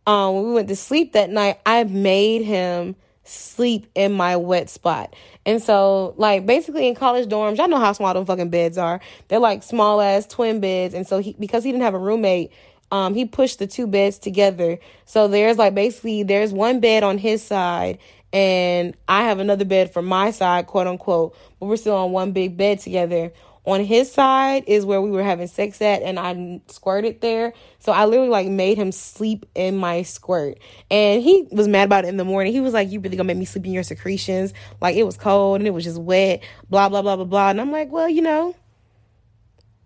um 0.06 0.36
when 0.36 0.48
we 0.48 0.54
went 0.54 0.68
to 0.70 0.76
sleep 0.76 1.14
that 1.14 1.30
night, 1.30 1.60
I 1.66 1.84
made 1.84 2.44
him 2.44 2.96
sleep 3.24 3.88
in 3.96 4.12
my 4.12 4.36
wet 4.36 4.70
spot. 4.70 5.16
And 5.46 5.62
so 5.62 6.14
like 6.18 6.46
basically 6.46 6.88
in 6.88 6.96
college 6.96 7.30
dorms, 7.30 7.58
y'all 7.58 7.68
know 7.68 7.80
how 7.80 7.94
small 7.94 8.14
them 8.14 8.26
fucking 8.26 8.50
beds 8.50 8.78
are. 8.78 9.00
They're 9.28 9.40
like 9.40 9.64
small 9.64 10.02
ass 10.02 10.28
twin 10.28 10.60
beds 10.60 10.94
and 10.94 11.08
so 11.08 11.20
he 11.20 11.36
because 11.40 11.64
he 11.64 11.72
didn't 11.72 11.84
have 11.84 11.94
a 11.94 12.00
roommate, 12.00 12.52
um, 12.92 13.16
he 13.16 13.26
pushed 13.26 13.60
the 13.60 13.68
two 13.68 13.88
beds 13.88 14.18
together. 14.20 14.78
So 15.06 15.28
there's 15.28 15.58
like 15.58 15.74
basically 15.74 16.24
there's 16.24 16.54
one 16.54 16.80
bed 16.80 17.04
on 17.04 17.18
his 17.18 17.42
side 17.42 17.98
and 18.34 18.96
I 19.08 19.24
have 19.24 19.40
another 19.40 19.64
bed 19.64 19.94
for 19.94 20.02
my 20.02 20.32
side, 20.32 20.68
quote 20.68 20.88
unquote, 20.88 21.36
but 21.60 21.68
we're 21.68 21.78
still 21.78 21.96
on 21.96 22.12
one 22.12 22.32
big 22.32 22.58
bed 22.58 22.80
together. 22.80 23.32
On 23.66 23.82
his 23.82 24.12
side 24.12 24.66
is 24.68 24.86
where 24.86 25.02
we 25.02 25.10
were 25.10 25.24
having 25.24 25.48
sex 25.48 25.82
at, 25.82 26.02
and 26.02 26.20
I 26.20 26.60
squirted 26.68 27.22
there. 27.22 27.54
So 27.80 27.94
I 27.94 28.06
literally 28.06 28.30
like 28.30 28.48
made 28.48 28.78
him 28.78 28.92
sleep 28.92 29.46
in 29.56 29.78
my 29.78 30.02
squirt, 30.02 30.60
and 30.92 31.24
he 31.24 31.48
was 31.50 31.70
mad 31.70 31.86
about 31.86 32.04
it 32.04 32.10
in 32.10 32.18
the 32.18 32.26
morning. 32.26 32.52
He 32.52 32.60
was 32.60 32.74
like, 32.74 32.92
"You 32.92 33.00
really 33.00 33.16
gonna 33.16 33.28
make 33.28 33.38
me 33.38 33.46
sleep 33.46 33.66
in 33.66 33.72
your 33.72 33.84
secretions?" 33.84 34.54
Like 34.82 34.98
it 34.98 35.04
was 35.04 35.16
cold 35.16 35.62
and 35.62 35.68
it 35.68 35.72
was 35.72 35.86
just 35.86 36.02
wet, 36.02 36.44
blah 36.70 36.90
blah 36.90 37.02
blah 37.02 37.16
blah 37.16 37.26
blah. 37.26 37.50
And 37.52 37.62
I'm 37.62 37.72
like, 37.72 37.90
"Well, 37.90 38.10
you 38.10 38.22
know, 38.22 38.54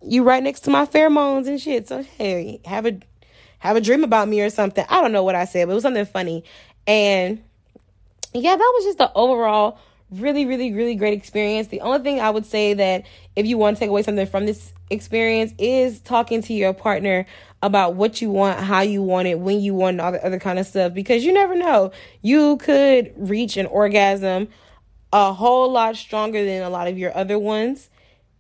you 0.01 0.23
right 0.23 0.41
next 0.41 0.61
to 0.61 0.69
my 0.69 0.85
pheromones 0.85 1.47
and 1.47 1.61
shit. 1.61 1.87
So 1.87 2.01
hey, 2.01 2.61
have 2.65 2.87
a 2.87 2.99
have 3.59 3.75
a 3.75 3.81
dream 3.81 4.03
about 4.03 4.27
me 4.27 4.41
or 4.41 4.49
something. 4.49 4.85
I 4.89 5.01
don't 5.01 5.11
know 5.11 5.23
what 5.23 5.35
I 5.35 5.45
said, 5.45 5.65
but 5.65 5.71
it 5.71 5.75
was 5.75 5.83
something 5.83 6.05
funny. 6.05 6.43
And 6.85 7.43
yeah, 8.33 8.55
that 8.55 8.71
was 8.75 8.85
just 8.85 8.97
the 8.97 9.11
overall 9.13 9.79
really, 10.11 10.45
really, 10.45 10.73
really 10.73 10.95
great 10.95 11.13
experience. 11.13 11.67
The 11.67 11.81
only 11.81 11.99
thing 11.99 12.19
I 12.19 12.29
would 12.29 12.45
say 12.45 12.73
that 12.73 13.05
if 13.35 13.45
you 13.45 13.57
want 13.57 13.77
to 13.77 13.79
take 13.79 13.89
away 13.89 14.03
something 14.03 14.25
from 14.25 14.45
this 14.45 14.73
experience 14.89 15.53
is 15.57 15.99
talking 15.99 16.41
to 16.43 16.53
your 16.53 16.73
partner 16.73 17.25
about 17.61 17.95
what 17.95 18.21
you 18.21 18.29
want, 18.29 18.59
how 18.59 18.81
you 18.81 19.01
want 19.01 19.27
it, 19.27 19.39
when 19.39 19.59
you 19.59 19.73
want 19.73 19.97
it, 19.97 19.99
all 19.99 20.11
the 20.11 20.25
other 20.25 20.39
kind 20.39 20.59
of 20.59 20.65
stuff. 20.65 20.93
Because 20.93 21.25
you 21.25 21.33
never 21.33 21.55
know. 21.55 21.91
You 22.21 22.57
could 22.57 23.13
reach 23.17 23.57
an 23.57 23.65
orgasm 23.65 24.47
a 25.11 25.33
whole 25.33 25.71
lot 25.71 25.95
stronger 25.95 26.45
than 26.45 26.61
a 26.61 26.69
lot 26.69 26.87
of 26.87 26.97
your 26.97 27.15
other 27.17 27.39
ones. 27.39 27.89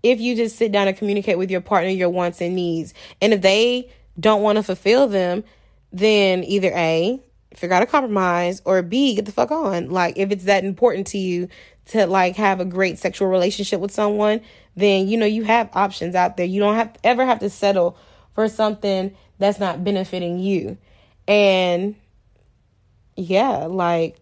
if 0.03 0.19
you 0.19 0.35
just 0.35 0.55
sit 0.55 0.71
down 0.71 0.87
and 0.87 0.97
communicate 0.97 1.37
with 1.37 1.51
your 1.51 1.61
partner 1.61 1.89
your 1.89 2.09
wants 2.09 2.41
and 2.41 2.55
needs. 2.55 2.93
And 3.21 3.33
if 3.33 3.41
they 3.41 3.91
don't 4.19 4.41
want 4.41 4.57
to 4.57 4.63
fulfill 4.63 5.07
them, 5.07 5.43
then 5.91 6.43
either 6.43 6.71
A, 6.75 7.19
figure 7.57 7.75
out 7.75 7.83
a 7.83 7.87
compromise, 7.87 8.61
or 8.65 8.81
B, 8.81 9.15
get 9.15 9.25
the 9.25 9.31
fuck 9.31 9.51
on. 9.51 9.89
Like, 9.89 10.17
if 10.17 10.31
it's 10.31 10.45
that 10.45 10.63
important 10.63 11.07
to 11.07 11.17
you 11.17 11.49
to 11.87 12.05
like 12.05 12.35
have 12.35 12.59
a 12.59 12.65
great 12.65 12.99
sexual 12.99 13.27
relationship 13.27 13.79
with 13.79 13.91
someone, 13.91 14.41
then 14.75 15.07
you 15.07 15.17
know 15.17 15.25
you 15.25 15.43
have 15.43 15.69
options 15.73 16.15
out 16.15 16.37
there. 16.37 16.45
You 16.45 16.59
don't 16.59 16.75
have 16.75 16.95
ever 17.03 17.25
have 17.25 17.39
to 17.39 17.49
settle 17.49 17.97
for 18.35 18.47
something 18.47 19.15
that's 19.39 19.59
not 19.59 19.83
benefiting 19.83 20.39
you. 20.39 20.77
And 21.27 21.95
yeah, 23.15 23.65
like 23.65 24.19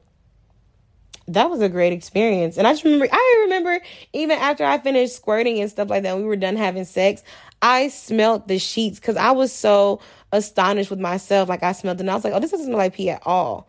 that 1.28 1.50
was 1.50 1.62
a 1.62 1.70
great 1.70 1.92
experience. 1.92 2.58
And 2.58 2.68
I 2.68 2.74
just 2.74 2.84
remember, 2.84 3.08
I 3.12 3.42
remember 3.44 3.82
even 4.14 4.38
after 4.38 4.64
I 4.64 4.78
finished 4.78 5.16
squirting 5.16 5.60
and 5.60 5.70
stuff 5.70 5.90
like 5.90 6.04
that, 6.04 6.18
we 6.18 6.24
were 6.24 6.36
done 6.36 6.56
having 6.56 6.86
sex. 6.86 7.24
I 7.62 7.88
smelled 7.88 8.48
the 8.48 8.60
sheets 8.60 9.00
because 9.00 9.18
I 9.18 9.32
was 9.32 9.52
so 9.52 10.00
astonished 10.36 10.90
with 10.90 11.00
myself. 11.00 11.50
Like 11.50 11.64
I 11.64 11.72
smelled 11.72 11.98
it 11.98 12.02
and 12.02 12.12
I 12.12 12.16
was 12.16 12.24
like, 12.24 12.34
oh, 12.34 12.40
this 12.40 12.52
doesn't 12.52 12.68
smell 12.68 12.78
like 12.78 12.94
pee 12.94 13.10
at 13.10 13.22
all. 13.26 13.68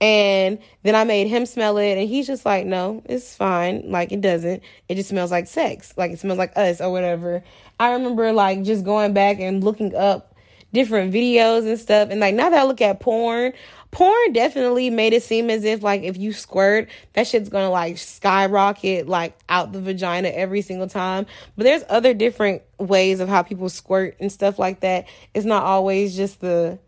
And 0.00 0.60
then 0.84 0.94
I 0.94 1.02
made 1.02 1.26
him 1.26 1.44
smell 1.44 1.76
it, 1.76 1.98
and 1.98 2.08
he's 2.08 2.28
just 2.28 2.46
like, 2.46 2.64
no, 2.64 3.02
it's 3.06 3.34
fine. 3.34 3.90
Like, 3.90 4.12
it 4.12 4.20
doesn't. 4.20 4.62
It 4.88 4.94
just 4.94 5.08
smells 5.08 5.32
like 5.32 5.48
sex. 5.48 5.92
Like, 5.96 6.12
it 6.12 6.20
smells 6.20 6.38
like 6.38 6.56
us 6.56 6.80
or 6.80 6.92
whatever. 6.92 7.42
I 7.80 7.90
remember, 7.90 8.32
like, 8.32 8.62
just 8.62 8.84
going 8.84 9.12
back 9.12 9.40
and 9.40 9.64
looking 9.64 9.96
up 9.96 10.36
different 10.72 11.12
videos 11.12 11.66
and 11.66 11.76
stuff. 11.80 12.10
And, 12.10 12.20
like, 12.20 12.36
now 12.36 12.48
that 12.48 12.60
I 12.60 12.62
look 12.62 12.80
at 12.80 13.00
porn, 13.00 13.54
porn 13.90 14.32
definitely 14.32 14.90
made 14.90 15.12
it 15.12 15.22
seem 15.22 15.50
as 15.50 15.64
if 15.64 15.82
like 15.82 16.02
if 16.02 16.16
you 16.16 16.32
squirt 16.32 16.88
that 17.14 17.26
shit's 17.26 17.48
gonna 17.48 17.70
like 17.70 17.96
skyrocket 17.96 19.08
like 19.08 19.36
out 19.48 19.72
the 19.72 19.80
vagina 19.80 20.28
every 20.28 20.60
single 20.60 20.88
time 20.88 21.26
but 21.56 21.64
there's 21.64 21.84
other 21.88 22.12
different 22.12 22.62
ways 22.78 23.20
of 23.20 23.28
how 23.28 23.42
people 23.42 23.68
squirt 23.68 24.16
and 24.20 24.30
stuff 24.30 24.58
like 24.58 24.80
that 24.80 25.06
it's 25.34 25.46
not 25.46 25.62
always 25.62 26.16
just 26.16 26.40
the 26.40 26.78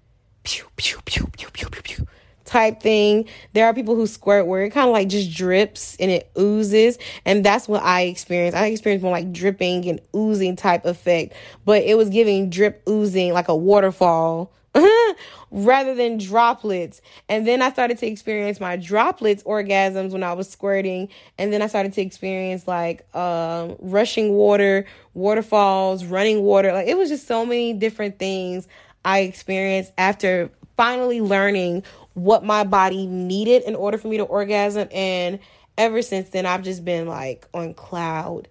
pew 0.43 0.65
pew 0.77 0.99
pew 1.05 1.27
pew 1.37 1.49
pew 1.53 1.69
pew 1.71 1.83
pew 1.83 2.07
type 2.51 2.81
thing. 2.81 3.27
There 3.53 3.67
are 3.67 3.73
people 3.73 3.95
who 3.95 4.07
squirt 4.07 4.47
where 4.47 4.65
it 4.65 4.71
kind 4.71 4.89
of 4.89 4.93
like 4.93 5.09
just 5.09 5.33
drips 5.33 5.97
and 6.01 6.11
it 6.11 6.31
oozes. 6.39 6.99
And 7.25 7.45
that's 7.45 7.69
what 7.69 7.83
I 7.83 8.03
experienced. 8.03 8.59
I 8.59 8.67
experienced 8.67 9.03
more 9.03 9.13
like 9.13 9.33
dripping 9.33 9.89
and 9.89 10.01
oozing 10.15 10.57
type 10.57 10.85
effect, 10.85 11.35
but 11.65 11.83
it 11.85 11.97
was 11.97 12.11
giving 12.11 12.51
drip 12.51 12.83
oozing 12.89 13.33
like 13.33 13.49
a 13.49 13.57
waterfall 13.57 14.53
rather 15.51 15.95
than 15.95 16.19
droplets. 16.19 17.01
And 17.29 17.47
then 17.47 17.63
I 17.63 17.73
started 17.73 17.99
to 17.99 18.07
experience 18.07 18.61
my 18.61 18.77
droplets 18.77 19.43
orgasms 19.43 20.11
when 20.11 20.23
I 20.23 20.33
was 20.33 20.49
squirting. 20.49 21.09
And 21.39 21.53
then 21.53 21.63
I 21.63 21.67
started 21.67 21.93
to 21.95 22.01
experience 22.01 22.69
like 22.69 23.15
um, 23.15 23.77
rushing 23.81 24.33
water, 24.33 24.87
waterfalls, 25.15 26.05
running 26.05 26.43
water. 26.43 26.73
Like 26.73 26.87
it 26.87 26.97
was 26.97 27.09
just 27.09 27.27
so 27.27 27.45
many 27.45 27.73
different 27.73 28.19
things 28.19 28.69
I 29.05 29.21
experienced 29.21 29.93
after 29.99 30.51
finally 30.77 31.21
learning 31.21 31.83
what 32.15 32.45
my 32.45 32.65
body 32.65 33.07
needed 33.07 33.63
in 33.63 33.75
order 33.75 33.99
for 33.99 34.09
me 34.09 34.19
to 34.19 34.25
orgasm. 34.25 34.89
And 34.93 35.41
ever 35.77 36.03
since 36.03 36.31
then, 36.31 36.47
I've 36.47 36.63
just 36.63 36.85
been 36.85 37.07
like 37.07 37.47
on 37.55 37.75
cloud 37.75 38.49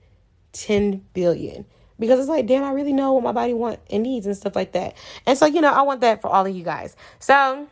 10 0.54 1.06
billion 1.14 1.66
because 2.00 2.20
it's 2.20 2.30
like, 2.30 2.48
damn, 2.48 2.64
I 2.64 2.72
really 2.72 2.94
know 2.94 3.14
what 3.14 3.24
my 3.24 3.32
body 3.32 3.54
wants 3.54 3.82
and 3.92 4.04
needs 4.04 4.26
and 4.26 4.36
stuff 4.36 4.56
like 4.56 4.72
that. 4.72 4.96
And 5.26 5.38
so, 5.38 5.46
you 5.46 5.62
know, 5.62 5.72
I 5.72 5.82
want 5.82 6.02
that 6.02 6.22
for 6.22 6.30
all 6.30 6.46
of 6.46 6.56
you 6.56 6.64
guys. 6.64 6.96
So, 7.20 7.68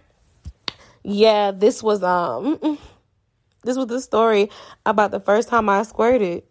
yeah, 1.03 1.51
this 1.51 1.81
was 1.81 2.03
um 2.03 2.77
this 3.63 3.77
was 3.77 3.87
the 3.87 4.01
story 4.01 4.49
about 4.85 5.11
the 5.11 5.19
first 5.19 5.49
time 5.49 5.69
I 5.69 5.83
squirted. 5.83 6.43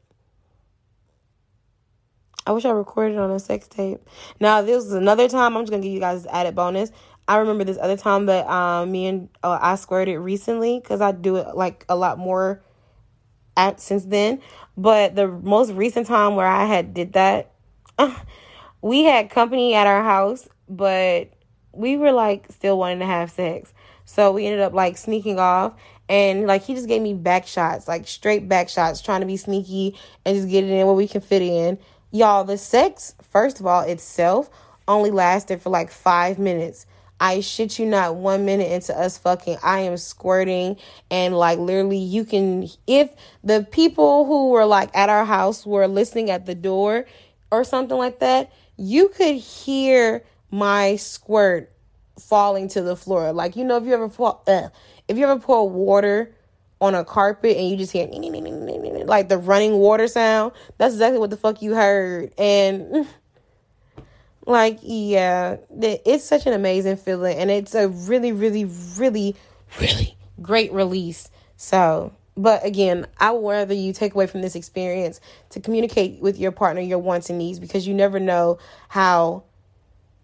I 2.47 2.53
wish 2.53 2.65
I 2.65 2.71
recorded 2.71 3.19
on 3.19 3.31
a 3.31 3.41
sex 3.41 3.67
tape. 3.67 4.09
Now, 4.39 4.63
this 4.63 4.85
is 4.85 4.93
another 4.93 5.29
time. 5.29 5.57
I'm 5.57 5.63
just 5.63 5.73
gonna 5.73 5.83
give 5.83 5.93
you 5.93 6.01
guys 6.01 6.23
this 6.23 6.33
added 6.33 6.55
bonus. 6.55 6.93
I 7.29 7.39
remember 7.39 7.65
this 7.65 7.79
other 7.81 7.97
time 7.97 8.27
that 8.27 8.49
um 8.49 8.91
me 8.93 9.07
and 9.07 9.29
uh, 9.43 9.59
I 9.61 9.75
squirted 9.75 10.15
it 10.15 10.19
recently 10.19 10.81
because 10.81 11.01
I 11.01 11.13
do 11.13 11.37
it 11.37 11.55
like 11.55 11.85
a 11.89 11.97
lot 11.97 12.19
more 12.19 12.63
at 13.57 13.81
since 13.81 14.05
then. 14.05 14.41
But 14.77 15.17
the 15.17 15.29
most 15.29 15.73
recent 15.73 16.07
time 16.07 16.37
where 16.37 16.47
I 16.47 16.67
had 16.67 16.95
did 16.95 17.15
that 17.15 17.56
we 18.83 19.05
had 19.05 19.31
company 19.31 19.75
at 19.75 19.87
our 19.87 20.03
house, 20.03 20.49
but 20.69 21.31
we 21.73 21.97
were 21.97 22.13
like 22.13 22.47
still 22.51 22.79
wanting 22.79 23.01
to 23.01 23.07
have 23.07 23.31
sex. 23.31 23.73
So 24.05 24.33
we 24.33 24.47
ended 24.47 24.61
up 24.61 24.73
like 24.73 24.97
sneaking 24.97 25.39
off 25.39 25.75
and 26.09 26.47
like 26.47 26.63
he 26.63 26.75
just 26.75 26.89
gave 26.89 27.03
me 27.03 27.15
back 27.15 27.47
shots, 27.47 27.89
like 27.89 28.07
straight 28.07 28.49
back 28.49 28.69
shots, 28.69 29.01
trying 29.01 29.21
to 29.21 29.27
be 29.27 29.37
sneaky 29.37 29.99
and 30.25 30.37
just 30.37 30.49
get 30.49 30.65
it 30.65 30.71
in 30.71 30.87
where 30.87 30.95
we 30.95 31.09
can 31.09 31.21
fit 31.21 31.43
in. 31.43 31.79
Y'all, 32.13 32.45
the 32.45 32.57
sex, 32.57 33.15
first 33.21 33.61
of 33.61 33.67
all, 33.67 33.83
itself 33.83 34.49
only 34.89 35.11
lasted 35.11 35.61
for 35.61 35.71
like 35.71 35.91
five 35.91 36.39
minutes. 36.39 36.87
I 37.19 37.41
shit 37.41 37.79
you 37.79 37.87
not, 37.87 38.17
one 38.17 38.45
minute 38.45 38.71
into 38.71 38.97
us 38.97 39.17
fucking, 39.17 39.57
I 39.63 39.81
am 39.81 39.97
squirting 39.97 40.77
and 41.11 41.37
like 41.37 41.59
literally 41.59 41.99
you 41.99 42.25
can 42.25 42.69
if 42.87 43.11
the 43.43 43.67
people 43.71 44.27
who 44.27 44.51
were 44.51 44.67
like 44.67 44.91
at 44.95 45.09
our 45.09 45.25
house 45.25 45.65
were 45.65 45.89
listening 45.89 46.31
at 46.31 46.45
the 46.47 46.55
door, 46.55 47.07
or 47.51 47.65
something 47.65 47.97
like 47.97 48.21
that, 48.21 48.53
you 48.77 49.09
could 49.09 49.37
hear 49.37 50.25
my 50.51 50.97
squirt 50.97 51.73
falling 52.19 52.69
to 52.69 52.83
the 52.83 52.97
floor. 52.97 53.33
Like 53.33 53.57
you 53.57 53.65
know, 53.65 53.77
if 53.77 53.85
you 53.85 53.95
ever 53.95 54.09
fall, 54.09 54.43
uh, 54.47 54.69
if 55.09 55.17
you 55.17 55.25
ever 55.27 55.41
pour 55.41 55.69
water 55.69 56.35
on 56.81 56.95
a 56.95 57.05
carpet 57.05 57.57
and 57.57 57.71
you 57.71 57.77
just 57.77 57.93
hear 57.93 58.07
like 59.07 59.29
the 59.29 59.39
running 59.39 59.73
water 59.73 60.09
sound, 60.09 60.53
that's 60.79 60.95
exactly 60.95 61.19
what 61.19 61.31
the 61.31 61.37
fuck 61.37 61.63
you 61.63 61.75
heard. 61.75 62.33
And 62.39 63.07
like, 64.47 64.79
yeah, 64.83 65.57
it's 65.71 66.25
such 66.25 66.47
an 66.47 66.53
amazing 66.53 66.97
feeling, 66.97 67.39
and 67.39 67.51
it's 67.51 67.75
a 67.75 67.89
really, 67.89 68.33
really, 68.33 68.65
really, 68.97 69.37
really 69.81 70.17
great 70.43 70.73
release. 70.73 71.31
So 71.57 72.13
but 72.37 72.65
again, 72.65 73.07
I 73.19 73.31
would 73.31 73.49
rather 73.49 73.75
you 73.75 73.93
take 73.93 74.15
away 74.15 74.27
from 74.27 74.43
this 74.43 74.55
experience 74.55 75.21
to 75.51 75.61
communicate 75.61 76.21
with 76.21 76.39
your 76.39 76.53
partner 76.53 76.83
your 76.83 76.99
wants 76.99 77.31
and 77.31 77.39
needs 77.39 77.59
because 77.59 77.87
you 77.87 77.95
never 77.95 78.21
know 78.21 78.59
how 78.89 79.45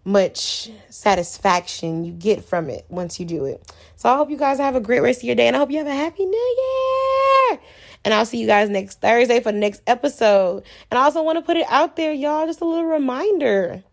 much 0.05 0.69
satisfaction 0.89 2.03
you 2.03 2.11
get 2.11 2.43
from 2.43 2.69
it 2.69 2.85
once 2.89 3.19
you 3.19 3.25
do 3.25 3.45
it. 3.45 3.71
So 3.95 4.09
I 4.09 4.17
hope 4.17 4.29
you 4.29 4.37
guys 4.37 4.59
have 4.59 4.75
a 4.75 4.81
great 4.81 4.99
rest 4.99 5.19
of 5.19 5.23
your 5.23 5.35
day 5.35 5.47
and 5.47 5.55
I 5.55 5.59
hope 5.59 5.71
you 5.71 5.77
have 5.77 5.87
a 5.87 5.93
happy 5.93 6.25
new 6.25 6.55
year. 7.49 7.59
And 8.05 8.13
I'll 8.13 8.25
see 8.25 8.39
you 8.39 8.47
guys 8.47 8.69
next 8.69 8.99
Thursday 8.99 9.39
for 9.39 9.51
the 9.51 9.57
next 9.57 9.81
episode. 9.87 10.63
And 10.91 10.97
I 10.97 11.03
also 11.03 11.23
want 11.23 11.37
to 11.37 11.41
put 11.41 11.55
it 11.55 11.65
out 11.69 11.95
there, 11.95 12.11
y'all, 12.11 12.45
just 12.45 12.59
a 12.61 12.65
little 12.65 12.85
reminder. 12.85 13.83